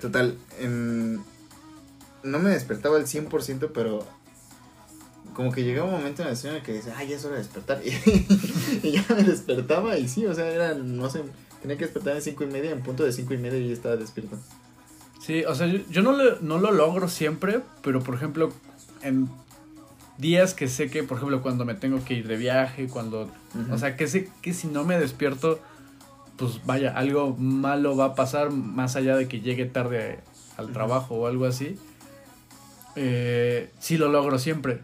[0.00, 1.22] Total, en-
[2.22, 4.06] no me despertaba al 100%, pero
[5.34, 7.24] como que llegaba un momento en el sueño en el que decía, ay, ya es
[7.24, 7.82] hora de despertar.
[8.82, 11.22] y ya me despertaba y sí, o sea, era, no sé,
[11.60, 13.74] tenía que despertar a 5 y media, en punto de 5 y media y ya
[13.74, 14.38] estaba despierto.
[15.20, 18.50] Sí, o sea, yo, yo no, lo, no lo logro siempre, pero por ejemplo,
[19.02, 19.28] en
[20.18, 23.30] días que sé que, por ejemplo, cuando me tengo que ir de viaje, cuando,
[23.70, 25.60] o sea, que sé que si no me despierto,
[26.36, 30.20] pues vaya, algo malo va a pasar más allá de que llegue tarde
[30.56, 31.76] al trabajo o algo así.
[32.96, 34.80] Eh, sí lo logro siempre.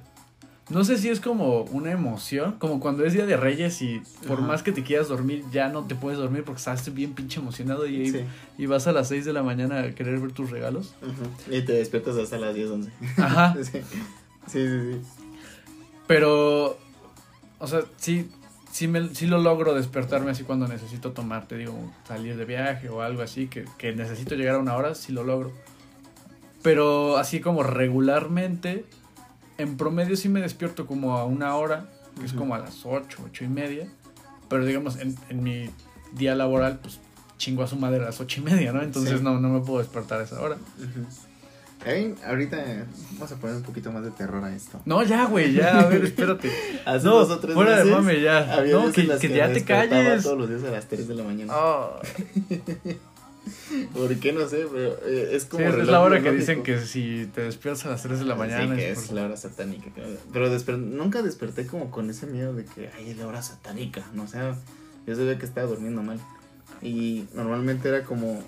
[0.71, 4.39] No sé si es como una emoción, como cuando es Día de Reyes y por
[4.39, 4.47] Ajá.
[4.47, 7.87] más que te quieras dormir, ya no te puedes dormir porque estás bien pinche emocionado
[7.89, 8.21] y, Sí.
[8.57, 10.95] y vas a las 6 de la mañana a querer ver tus regalos.
[11.51, 12.91] Y te despiertas hasta las 10, 11.
[13.19, 13.55] Ajá.
[13.63, 13.81] sí, sí,
[14.69, 14.93] sí.
[14.93, 15.01] sí.
[16.07, 16.79] Pero,
[17.59, 18.29] o sea, sí,
[18.71, 22.89] sí, me, sí lo logro despertarme así cuando necesito tomar, te digo, salir de viaje
[22.89, 25.53] o algo así, que, que necesito llegar a una hora, sí lo logro.
[26.63, 28.85] Pero así como regularmente,
[29.61, 31.87] en promedio sí me despierto como a una hora,
[32.19, 33.89] que es como a las 8, 8 y media.
[34.49, 35.71] Pero digamos, en, en mi
[36.13, 36.99] día laboral, pues
[37.39, 38.83] chingo a su madre a las 8 y media, ¿no?
[38.83, 39.25] Entonces Sí.
[39.25, 40.57] no, no me puedo despertar a esa hora.
[41.87, 44.83] Ahí, ahorita eh, vamos a poner un poquito más de terror a esto.
[44.85, 46.51] No, ya, güey, ya, a ver, espérate.
[46.85, 48.65] Hace No, dos o tres fuera de meses, mame, ya.
[48.71, 50.23] No, que, ya te calles.
[50.23, 51.53] todos los días a las 3 de la mañana.
[51.57, 51.99] Oh.
[53.95, 54.33] ¿Por qué?
[54.33, 55.65] No sé, pero eh, es Sí, como.
[55.65, 58.39] es, la hora que dicen que si te despiertas a las 3 de la Sí,
[58.39, 59.91] mañana que es es la hora satánica.
[60.33, 64.05] Pero desper- nunca desperté como con ese miedo de que, ay, es la hora satánica.
[64.15, 64.57] No, o sea,
[65.07, 66.19] yo sabía que estaba durmiendo mal.
[66.83, 68.43] Y normalmente era como.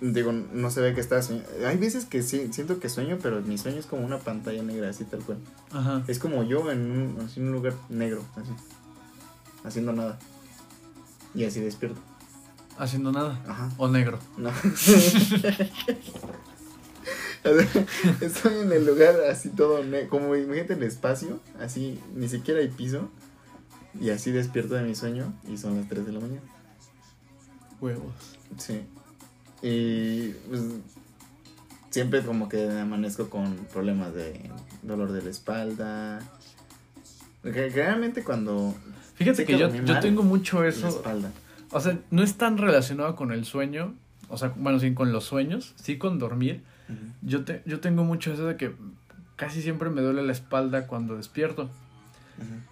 [0.00, 1.48] Digo, no se ve que estaba soñando.
[1.66, 4.90] Hay veces que sí, siento que sueño, pero mi sueño es como una pantalla negra,
[4.90, 5.38] así tal cual.
[5.72, 6.02] Ajá.
[6.08, 8.50] Es como yo en un, así en un lugar negro, así.
[9.64, 10.18] Haciendo nada.
[11.34, 12.00] Y así despierto.
[12.78, 13.40] Haciendo nada.
[13.46, 13.70] Ajá.
[13.78, 14.18] O negro.
[14.36, 14.50] No.
[18.20, 22.68] Estoy en el lugar así todo, ne- como imagínate el espacio, así ni siquiera hay
[22.68, 23.10] piso.
[24.00, 26.40] Y así despierto de mi sueño y son las 3 de la mañana.
[27.80, 28.12] Huevos.
[28.58, 28.80] Sí.
[29.62, 30.62] Y pues
[31.90, 34.50] siempre como que amanezco con problemas de
[34.82, 36.20] dolor de la espalda.
[37.42, 38.74] Porque Generalmente cuando
[39.14, 40.88] Fíjate que yo, yo tengo mucho la eso.
[40.88, 41.30] espalda.
[41.74, 43.94] O sea, no es tan relacionado con el sueño.
[44.28, 45.74] O sea, bueno, sí, con los sueños.
[45.74, 46.62] Sí, con dormir.
[47.20, 48.72] Yo, te, yo tengo mucho eso de que
[49.34, 51.68] casi siempre me duele la espalda cuando despierto.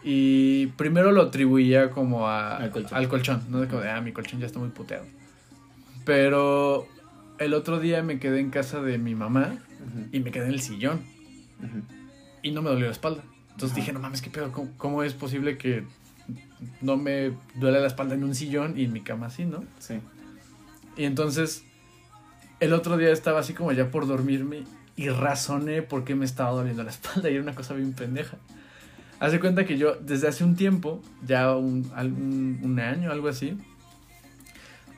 [0.05, 2.97] Y primero lo atribuía como a, Al colchón.
[2.97, 3.61] al colchón, ¿no?
[3.61, 5.05] De como de, ah, mi colchón ya está muy puteado.
[6.05, 6.87] Pero
[7.39, 9.57] el otro día me quedé en casa de mi mamá
[10.13, 11.01] y me quedé en el sillón
[12.41, 13.25] y no me dolió la espalda.
[13.51, 14.53] Entonces dije, no mames, ¿qué pedo?
[14.53, 15.85] ¿Cómo, cómo es posible que
[16.81, 19.65] no me duele la espalda en un sillón y en mi cama así, no?
[19.79, 20.01] Sí.
[20.97, 21.65] Y entonces
[22.61, 24.65] el otro día estaba así como ya por dormirme
[24.97, 28.37] y razoné por qué me estaba doliendo la espalda y era una cosa bien pendeja.
[29.21, 33.57] Hace cuenta que yo desde hace un tiempo, ya un, algún- un año, algo así,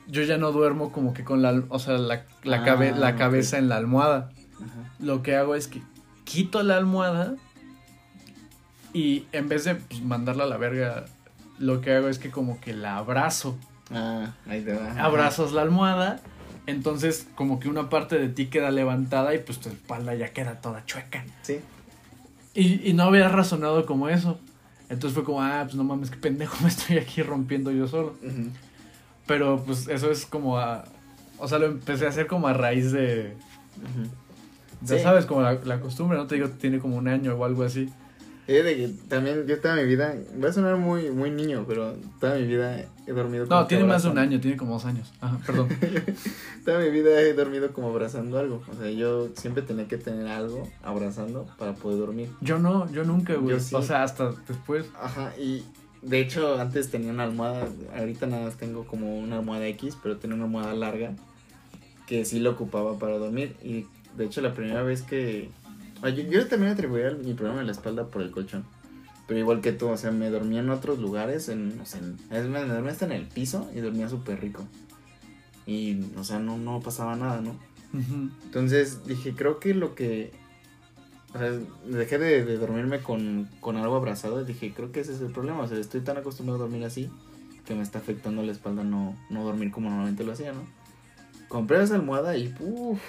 [0.07, 3.15] yo ya no duermo como que con la, o sea, la, la, Ah, cabe- la
[3.15, 4.31] cabeza en la almohada.
[4.55, 4.93] Ajá.
[4.99, 5.81] Lo que hago es que
[6.23, 7.35] quito la almohada
[8.93, 11.05] y en vez de pues, mandarla a la verga,
[11.59, 13.57] lo que hago es que como que la abrazo
[13.91, 14.91] Ah, ahí te va.
[15.03, 16.19] abrazas la almohada,
[16.65, 20.59] entonces como que una parte de ti queda levantada y pues tu espalda ya queda
[20.61, 21.23] toda chueca.
[21.43, 21.59] Sí.
[22.55, 24.39] Y, y no había razonado como eso.
[24.89, 28.15] Entonces fue como, ah, pues no mames, qué pendejo me estoy aquí rompiendo yo solo.
[29.27, 30.85] Pero pues eso es como a...
[31.37, 33.35] O sea, lo empecé a hacer como a raíz de...
[34.81, 35.03] Ya Sí.
[35.03, 36.27] sabes, como la, la costumbre, ¿no?
[36.27, 37.89] Te digo, tiene como un año o algo así.
[38.45, 42.35] Fíjate que también yo toda mi vida, voy a sonar muy, muy niño, pero toda
[42.35, 45.11] mi vida he dormido como No, tiene más de un año, tiene como dos años.
[45.19, 45.69] Ajá, perdón.
[46.65, 48.61] Toda mi vida he dormido como abrazando algo.
[48.71, 52.29] O sea, yo siempre tenía que tener algo abrazando para poder dormir.
[52.41, 53.55] Yo no, yo nunca, güey.
[53.55, 53.73] Yo sí.
[53.73, 54.85] O sea, hasta después.
[55.01, 55.63] Ajá, y
[56.03, 57.67] de hecho antes tenía una almohada,
[57.97, 61.13] ahorita nada más tengo como una almohada X, pero tenía una almohada larga
[62.05, 63.55] que sí lo ocupaba para dormir.
[63.63, 65.49] Y de hecho la primera vez que...
[66.05, 68.63] ah, Yo, yo también atribuía mi problema de la espalda por el colchón.
[69.27, 72.51] Pero igual que tú, o sea, me dormía en otros lugares, en, o sea, en-
[72.51, 74.63] me dormía hasta en el piso y dormía súper rico.
[75.65, 77.55] Y, o sea, no, no pasaba nada, ¿no?
[78.45, 80.31] Entonces dije, creo que lo que
[81.33, 81.51] O sea,
[81.87, 85.31] dejé de, de dormirme con, con algo abrazado y dije, creo que ese es el
[85.31, 85.61] problema.
[85.61, 87.09] O sea, estoy tan acostumbrado a dormir así
[87.65, 90.61] que me está afectando la espalda no, no dormir como normalmente lo hacía, ¿no?
[91.49, 93.01] Compré esa almohada y uff.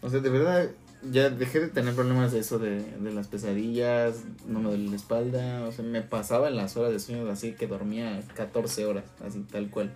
[0.00, 0.70] O sea, de verdad,
[1.10, 4.96] ya dejé de tener problemas de eso, de, de las pesadillas, no me duele la
[4.96, 5.62] espalda.
[5.64, 9.40] O sea, me pasaba en las horas de sueño así que dormía 14 horas, así
[9.50, 9.92] tal cual.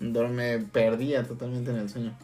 [0.00, 2.16] Me perdía totalmente en el sueño.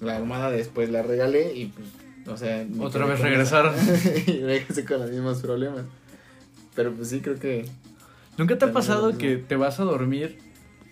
[0.00, 1.86] La almohada después la regalé y pues,
[2.28, 2.66] o sea...
[2.78, 3.74] Otra vez regresaron.
[3.74, 5.84] esa- y regresé con los mismos problemas.
[6.74, 7.66] Pero pues sí, creo que...
[8.38, 10.38] ¿Nunca te ha pasado que te vas a dormir,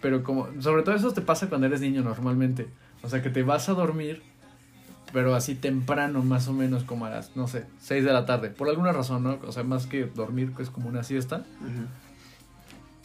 [0.02, 2.66] pero como, sobre todo eso te pasa cuando eres niño normalmente?
[3.02, 4.22] O sea, que te vas a dormir,
[5.12, 8.50] pero así temprano, más o menos como a las, no sé, 6 de la tarde,
[8.50, 9.38] por alguna razón, ¿no?
[9.46, 11.44] O sea, más que dormir, que es como una siesta.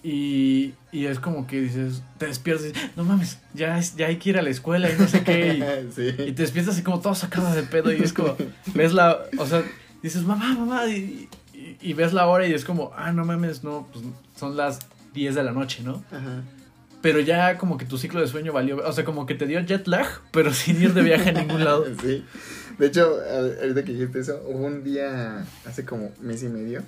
[0.06, 4.08] Y, y es como que dices, te despiertas y dices, no mames, ya, es- ya
[4.08, 5.54] hay que ir a la escuela y no sé qué.
[5.90, 6.08] Y, sí.
[6.10, 8.36] y te despiertas así como todo sacado de pedo y es como,
[8.74, 9.64] ves la, o sea,
[10.02, 13.64] dices, mamá, mamá, y, y- y ves la hora y es como, ah, no mames,
[13.64, 14.04] no, pues
[14.36, 14.80] son las
[15.14, 16.04] 10 de la noche, ¿no?
[16.12, 16.42] Ajá.
[17.04, 19.60] Pero ya como que tu ciclo de sueño valió, o sea, como que te dio
[19.60, 21.86] jet lag, pero sin ir de viaje a ningún lado.
[22.02, 22.26] Sí.
[22.80, 26.82] De hecho, ahorita que dijiste eso, hubo un día, hace como mes y medio,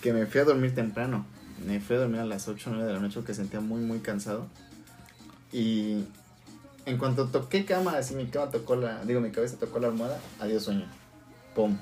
[0.00, 1.26] que me fui a dormir temprano.
[1.66, 3.82] Me fui a dormir a las 8 o 9 de la noche porque sentía muy,
[3.82, 4.46] muy cansado.
[5.52, 6.04] Y
[6.86, 10.18] en cuanto toqué cama, así mi cama tocó la, digo, mi cabeza tocó la almohada,
[10.40, 10.86] adiós sueño.
[11.54, 11.76] Pum.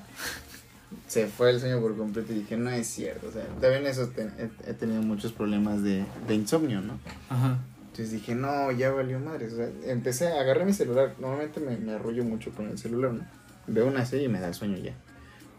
[1.07, 3.27] Se fue el sueño por completo y dije, no es cierto.
[3.27, 6.99] O sea, también eso te- he, he tenido muchos problemas de, de insomnio, ¿no?
[7.29, 7.59] Ajá.
[7.91, 9.47] Entonces dije, no, ya valió madre.
[9.47, 11.15] O sea, empecé a agarrar mi celular.
[11.19, 13.25] Normalmente me, me arrullo mucho con el celular, ¿no?
[13.67, 14.93] Veo una serie y me da sueño ya.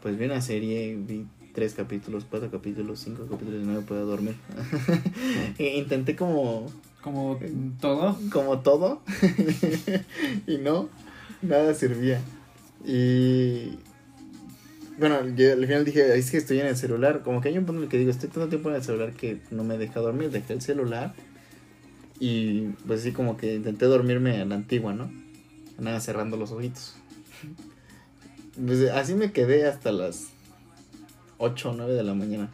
[0.03, 4.05] Pues vi una serie, vi tres capítulos, cuatro capítulos, cinco capítulos y no me puedo
[4.07, 4.37] dormir.
[5.59, 6.67] E Intenté como,
[7.03, 7.39] Como
[7.81, 8.17] todo.
[8.31, 9.03] como todo
[10.47, 10.89] y no,
[11.43, 12.21] nada servía.
[12.85, 13.79] Y
[14.99, 17.23] bueno, yo al final dije, es que estoy en el celular.
[17.23, 19.13] Como que hay un punto en el que digo, estoy tanto tiempo en el celular
[19.13, 20.31] que no me deja dormir.
[20.31, 21.15] Dejé el celular
[22.19, 25.11] y pues así como que intenté dormirme a la antigua, ¿no?
[25.79, 26.97] Nada, cerrando los ojitos.
[28.65, 30.29] Pues así me quedé hasta las
[31.39, 32.51] 8 o 9 de la mañana.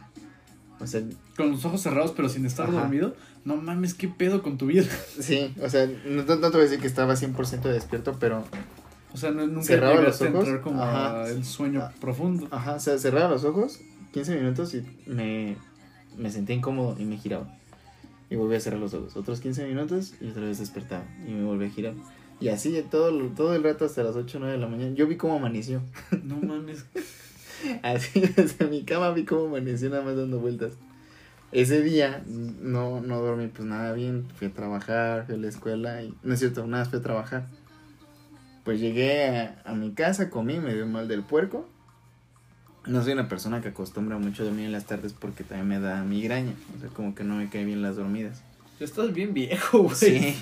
[0.79, 1.01] O sea,
[1.37, 2.81] Con los ojos cerrados, pero sin estar Ajá.
[2.81, 3.15] dormido.
[3.45, 4.85] No mames, qué pedo con tu vida.
[5.19, 8.43] sí, o sea, no, a decir que estaba 100% despierto, pero
[9.13, 10.39] O sea, no, nunca Cerraba los a ojos.
[10.39, 11.23] entrar como Ajá.
[11.25, 11.93] al sueño Ah.
[12.01, 12.47] profundo.
[12.51, 13.79] Ajá, o sea, cerraba los ojos,
[14.11, 15.55] 15 minutos y me,
[16.17, 17.47] me sentía incómodo y me giraba.
[18.29, 19.15] Y volví a cerrar los ojos.
[19.15, 21.93] Otros 15 minutos y otra vez despertaba y me volví a girar.
[22.39, 24.93] Y así todo, todo el rato hasta las 8 o 9 de la mañana.
[24.95, 25.81] Yo vi cómo amaneció.
[26.23, 26.85] No mames.
[27.83, 30.73] Así desde mi cama vi cómo amaneció nada más dando vueltas.
[31.53, 34.25] Ese día no, no dormí pues nada bien.
[34.35, 36.13] Fui a trabajar, fui a la escuela y...
[36.23, 37.47] No es cierto, nada, más fui a trabajar.
[38.63, 41.67] Pues llegué a, a mi casa, comí, me dio mal del puerco.
[42.85, 46.03] No soy una persona que acostumbra mucho dormir en las tardes porque también me da
[46.03, 46.53] migraña.
[46.75, 48.41] O sea, como que no me caen bien las dormidas.
[48.79, 49.95] Ya estás bien viejo, güey.
[49.95, 50.35] Sí,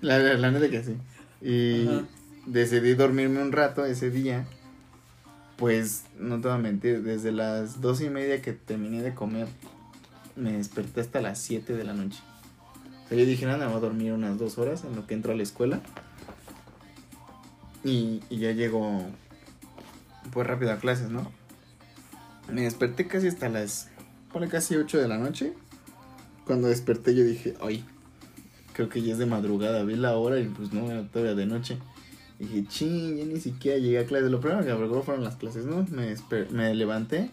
[0.00, 0.96] la, la, la neta que sí.
[1.42, 2.02] Y Ajá.
[2.46, 4.46] decidí dormirme un rato ese día.
[5.56, 9.48] Pues no te voy a mentir, desde las dos y media que terminé de comer,
[10.36, 12.18] me desperté hasta las 7 de la noche.
[13.04, 15.14] O sea, yo dije, nada, me voy a dormir unas dos horas en lo que
[15.14, 15.80] entro a la escuela.
[17.86, 19.00] Y, y ya llego
[20.32, 21.30] pues rápido a clases, ¿no?
[22.52, 23.88] Me desperté casi hasta las,
[24.32, 25.52] ponle casi 8 de la noche.
[26.46, 27.84] Cuando desperté yo dije, ay,
[28.72, 31.46] creo que ya es de madrugada, vi la hora y pues no, era todavía de
[31.46, 31.78] noche.
[32.38, 34.28] Dije, ching, ya ni siquiera llegué a clase.
[34.28, 35.86] Lo primero que me fueron las clases, ¿no?
[35.90, 36.14] Me,
[36.50, 37.30] me levanté,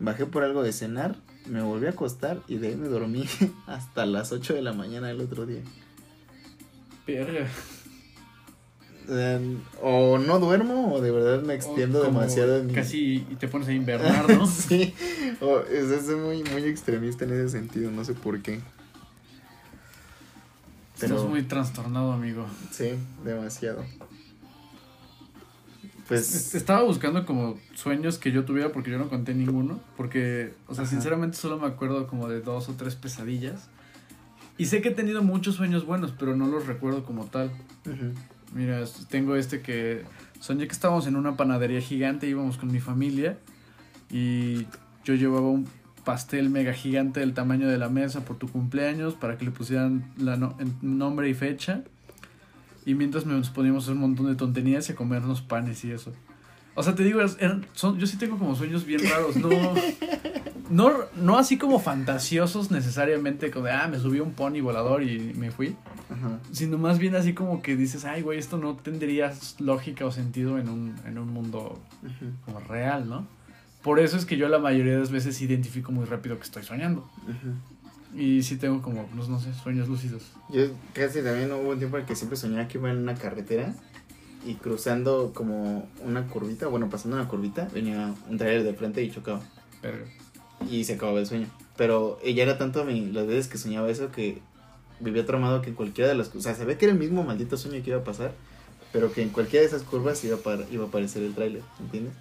[0.00, 1.16] bajé por algo de cenar,
[1.46, 3.24] me volví a acostar y de ahí me dormí
[3.66, 5.60] hasta las 8 de la mañana del otro día.
[7.06, 7.48] Verga.
[9.08, 9.40] O sea,
[9.82, 12.72] o no duermo o de verdad me extiendo O demasiado en mi...
[12.72, 14.46] Casi y te pones a invernar, ¿no?
[14.46, 14.94] sí,
[15.40, 18.60] o, es, es muy, muy extremista en ese sentido, no sé por qué.
[20.98, 22.46] Pero- Estás muy trastornado, amigo.
[22.70, 22.92] Sí,
[23.24, 23.84] demasiado.
[26.08, 26.34] Pues...
[26.34, 29.80] Est- Estaba buscando como sueños que yo tuviera porque yo no conté ninguno.
[29.96, 30.90] Porque, o sea, Ajá.
[30.90, 33.68] sinceramente solo me acuerdo como de dos o tres pesadillas.
[34.56, 37.50] Y sé que he tenido muchos sueños buenos, pero no los recuerdo como tal.
[37.86, 38.12] ujú.
[38.54, 40.02] Mira, tengo este que
[40.40, 43.36] soñé que estábamos en una panadería gigante, íbamos con mi familia
[44.10, 44.66] y
[45.04, 45.66] yo llevaba un
[46.04, 50.04] pastel mega gigante del tamaño de la mesa por tu cumpleaños para que le pusieran
[50.18, 51.82] la no- el nombre y fecha.
[52.86, 56.12] Y mientras nos poníamos un montón de tonterías y a comernos panes y eso.
[56.74, 59.48] O sea, te digo, eran- son, yo sí tengo como sueños bien raros, no,
[60.74, 65.32] no, no así como fantasiosos necesariamente, como de, ah, me subí un pony volador y
[65.34, 65.76] me fui.
[66.10, 66.38] Ajá.
[66.52, 70.58] sino más bien así como que dices, ay, güey, esto no tendría lógica o sentido
[70.58, 71.80] en un, en un mundo
[72.44, 73.26] como real, ¿no?
[73.82, 76.62] Por eso es que yo la mayoría de las veces identifico muy rápido que estoy
[76.62, 77.08] soñando.
[77.22, 78.20] ujú.
[78.20, 80.22] Y sí tengo como, pues, no sé, sueños lúcidos.
[80.52, 83.14] Yo casi también hubo un tiempo en el que siempre soñaba que iba en una
[83.14, 83.74] carretera
[84.46, 89.10] y cruzando como una curvita, bueno, pasando una curvita, venía un trailer de frente y
[89.10, 89.40] chocaba.
[89.82, 89.98] Pero,
[90.70, 91.46] Y se acababa el sueño.
[91.76, 94.38] Pero ella era tanto mi, las veces que soñaba eso que
[95.00, 96.98] vivía traumado que en cualquiera de las cosas, o sea, se ve que era el
[96.98, 98.32] mismo maldito sueño que iba a pasar,
[98.92, 101.62] pero que en cualquiera de esas curvas iba a, par- iba a aparecer el tráiler,
[101.80, 102.12] ¿entiendes?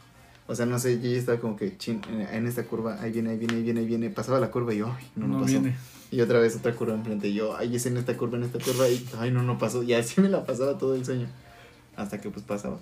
[0.48, 3.12] O sea, no sé, yo ya estaba como que, chin, en, en esta curva, ahí
[3.12, 5.36] viene, ahí viene, ahí viene, ahí viene, pasaba la curva y yo, ay, no, no,
[5.36, 5.52] no, pasó.
[5.54, 5.76] viene.
[6.12, 8.60] Y otra vez otra curva enfrente y yo, ay, es en esta curva, en esta
[8.60, 9.84] curva, y ay, no, no pasó.
[9.84, 11.28] Y así me la pasaba todo el sueño.
[11.96, 12.78] Hasta que pues pasaba.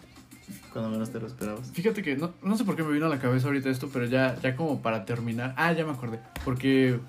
[0.71, 1.71] Cuando menos te lo esperabas.
[1.71, 4.05] Fíjate que no, no sé por qué me vino a la cabeza ahorita esto, pero
[4.05, 5.53] ya, ya como para terminar.
[5.57, 6.19] Ah, ya me acordé.
[6.45, 6.99] Porque,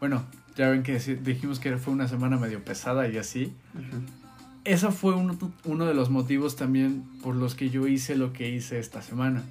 [0.00, 0.24] bueno,
[0.56, 3.52] ya ven que dijimos que fue una semana medio pesada y así.
[4.64, 8.50] Esa fue uno, uno de los motivos también por los que yo hice lo que
[8.50, 9.42] hice esta semana.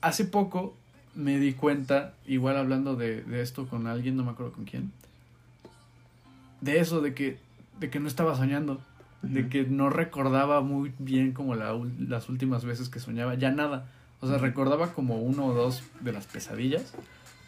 [0.00, 0.76] Hace poco
[1.14, 4.92] me di cuenta, igual hablando de, de esto con alguien, no me acuerdo con quién,
[6.60, 7.38] de eso, de que,
[7.80, 8.80] de que no estaba soñando,
[9.22, 13.86] de que no recordaba muy bien como la las últimas veces que soñaba, ya nada.
[14.20, 16.94] O sea, recordaba como uno o dos de las pesadillas,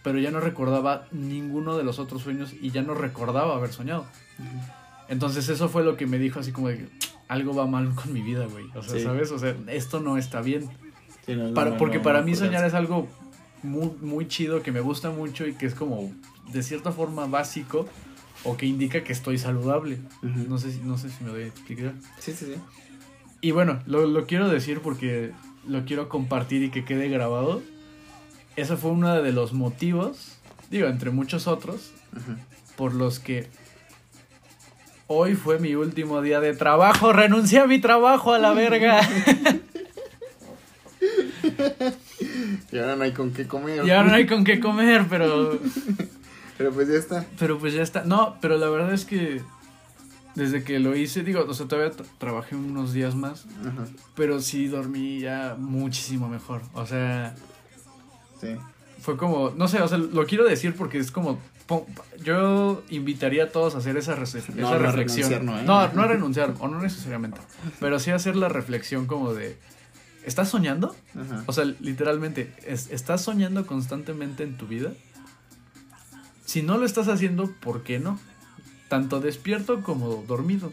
[0.03, 4.07] pero ya no recordaba ninguno de los otros sueños y ya no recordaba haber soñado.
[5.09, 6.89] Entonces eso fue lo que me dijo así como de
[7.29, 8.67] algo va mal con mi vida, güey.
[8.75, 9.05] O sea, Sí.
[9.05, 9.31] ¿sabes?
[9.33, 10.69] O sea, esto no está bien.
[11.27, 13.09] Sí, no, no, Para- no, porque para mí soñar es algo
[13.63, 16.13] muy, muy chido, que me gusta mucho y que es como
[16.53, 17.87] de cierta forma básico
[18.45, 19.99] o que indica que estoy saludable.
[20.23, 21.95] No sé si, no sé si me doy a explicar.
[22.19, 22.55] Sí, sí, sí.
[23.41, 25.33] Y bueno, lo, lo quiero decir porque
[25.67, 27.63] lo quiero compartir y que quede grabado.
[28.57, 30.39] Ese fue uno de los motivos,
[30.71, 32.37] digo, entre muchos otros, Ujú.
[32.77, 33.49] por los que
[35.07, 37.13] hoy fue mi último día de trabajo.
[37.15, 39.01] Renuncié a mi trabajo a la verga.
[42.71, 43.85] Y ahora no hay con qué comer.
[43.87, 45.59] y ahora no hay con qué comer, pero
[46.59, 47.25] Pero pues ya está.
[47.39, 48.05] Pero pues ya está.
[48.05, 49.41] No, pero la verdad es que
[50.35, 53.87] desde que lo hice, digo, o sea, todavía tra- trabajé unos días más, Ajá.
[54.15, 56.63] pero sí dormí ya muchísimo mejor.
[56.75, 57.35] O sea,
[58.41, 58.49] Sí.
[59.01, 61.39] fue como, no sé, o sea, lo quiero decir porque es como,
[62.23, 65.29] yo invitaría a todos a hacer esa, No, esa no reflexión.
[65.31, 65.65] renunciar, ¿no, eh?
[65.65, 67.41] no, no a renunciar, o no necesariamente,
[67.81, 69.59] pero sí hacer la reflexión como de,
[70.25, 70.95] ¿estás soñando?
[71.15, 71.43] Ajá.
[71.47, 74.93] O sea, literalmente, es- ¿estás soñando constantemente en tu vida?
[76.49, 78.19] Si no lo estás haciendo, ¿por qué no?
[78.89, 80.73] Tanto despierto como dormido.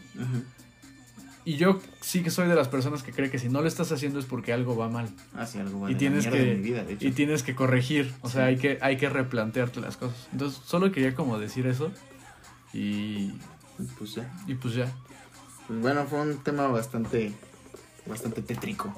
[1.44, 3.92] Y yo sí que soy de las personas que cree que si no lo estás
[3.92, 5.10] haciendo es porque algo va mal.
[5.36, 7.06] Ah, sí, algo va Y tienes que- en mi vida, de hecho.
[7.06, 8.14] Y tienes que corregir.
[8.22, 10.30] O sea, hay que, hay que replantearte las cosas.
[10.32, 11.92] Entonces, solo quería como decir eso.
[12.74, 13.34] Y,
[14.00, 14.34] Pues ya.
[14.48, 14.92] y pues ya.
[15.68, 17.34] Pues bueno, fue un tema bastante,
[18.08, 18.96] bastante tétrico.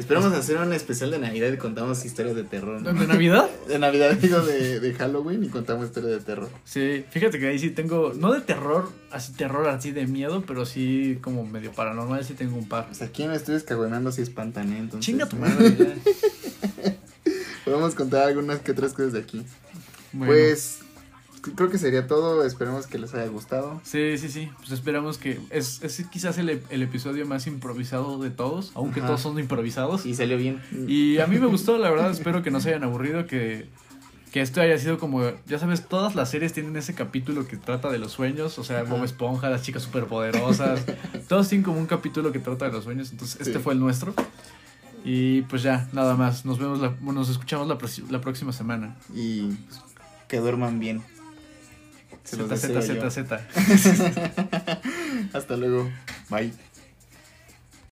[0.00, 2.80] Esperamos hacer un especial de Navidad y contamos historias de terror.
[2.80, 2.92] ¿no?
[2.92, 3.50] ¿De Navidad?
[3.68, 6.48] De Navidad, digo, de, de Halloween y contamos historias de terror.
[6.64, 10.64] Sí, fíjate que ahí sí tengo, no de terror, así terror así de miedo, pero
[10.64, 12.86] sí como medio paranormal, sí tengo un par.
[12.86, 14.72] Pues aquí en Estudios Caguenando si espantan.
[14.72, 15.76] Entonces, Chinga tu madre.
[17.66, 19.44] Podemos contar algunas que otras cosas de aquí.
[20.12, 20.32] Bueno.
[20.32, 20.79] Pues
[21.40, 22.44] creo que sería todo.
[22.44, 23.80] Esperemos que les haya gustado.
[23.84, 24.50] Sí, sí, sí.
[24.58, 25.40] Pues esperamos que.
[25.50, 29.08] Es, es quizás el, el episodio más improvisado de todos, aunque Ajá.
[29.08, 30.06] todos son improvisados.
[30.06, 30.60] Y salió bien.
[30.88, 32.10] Y a mí me gustó, la verdad.
[32.10, 33.26] Espero que no se hayan aburrido.
[33.26, 33.68] Que,
[34.32, 35.22] que esto haya sido como.
[35.46, 38.58] Ya sabes, todas las series tienen ese capítulo que trata de los sueños.
[38.58, 38.94] O sea, Ajá.
[38.94, 40.84] Bob Esponja, las chicas superpoderosas.
[41.28, 43.10] todos tienen como un capítulo que trata de los sueños.
[43.12, 43.58] Entonces, este Sí.
[43.60, 44.14] fue el nuestro.
[45.04, 46.44] Y pues ya, nada más.
[46.44, 47.78] Nos vemos, la, bueno, nos escuchamos la,
[48.10, 48.96] la próxima semana.
[49.14, 49.80] Y pues,
[50.28, 51.02] que duerman bien.
[52.24, 53.10] Z, Z, Z.
[53.10, 53.40] Z.
[55.32, 55.90] Hasta luego.
[56.30, 56.52] Bye.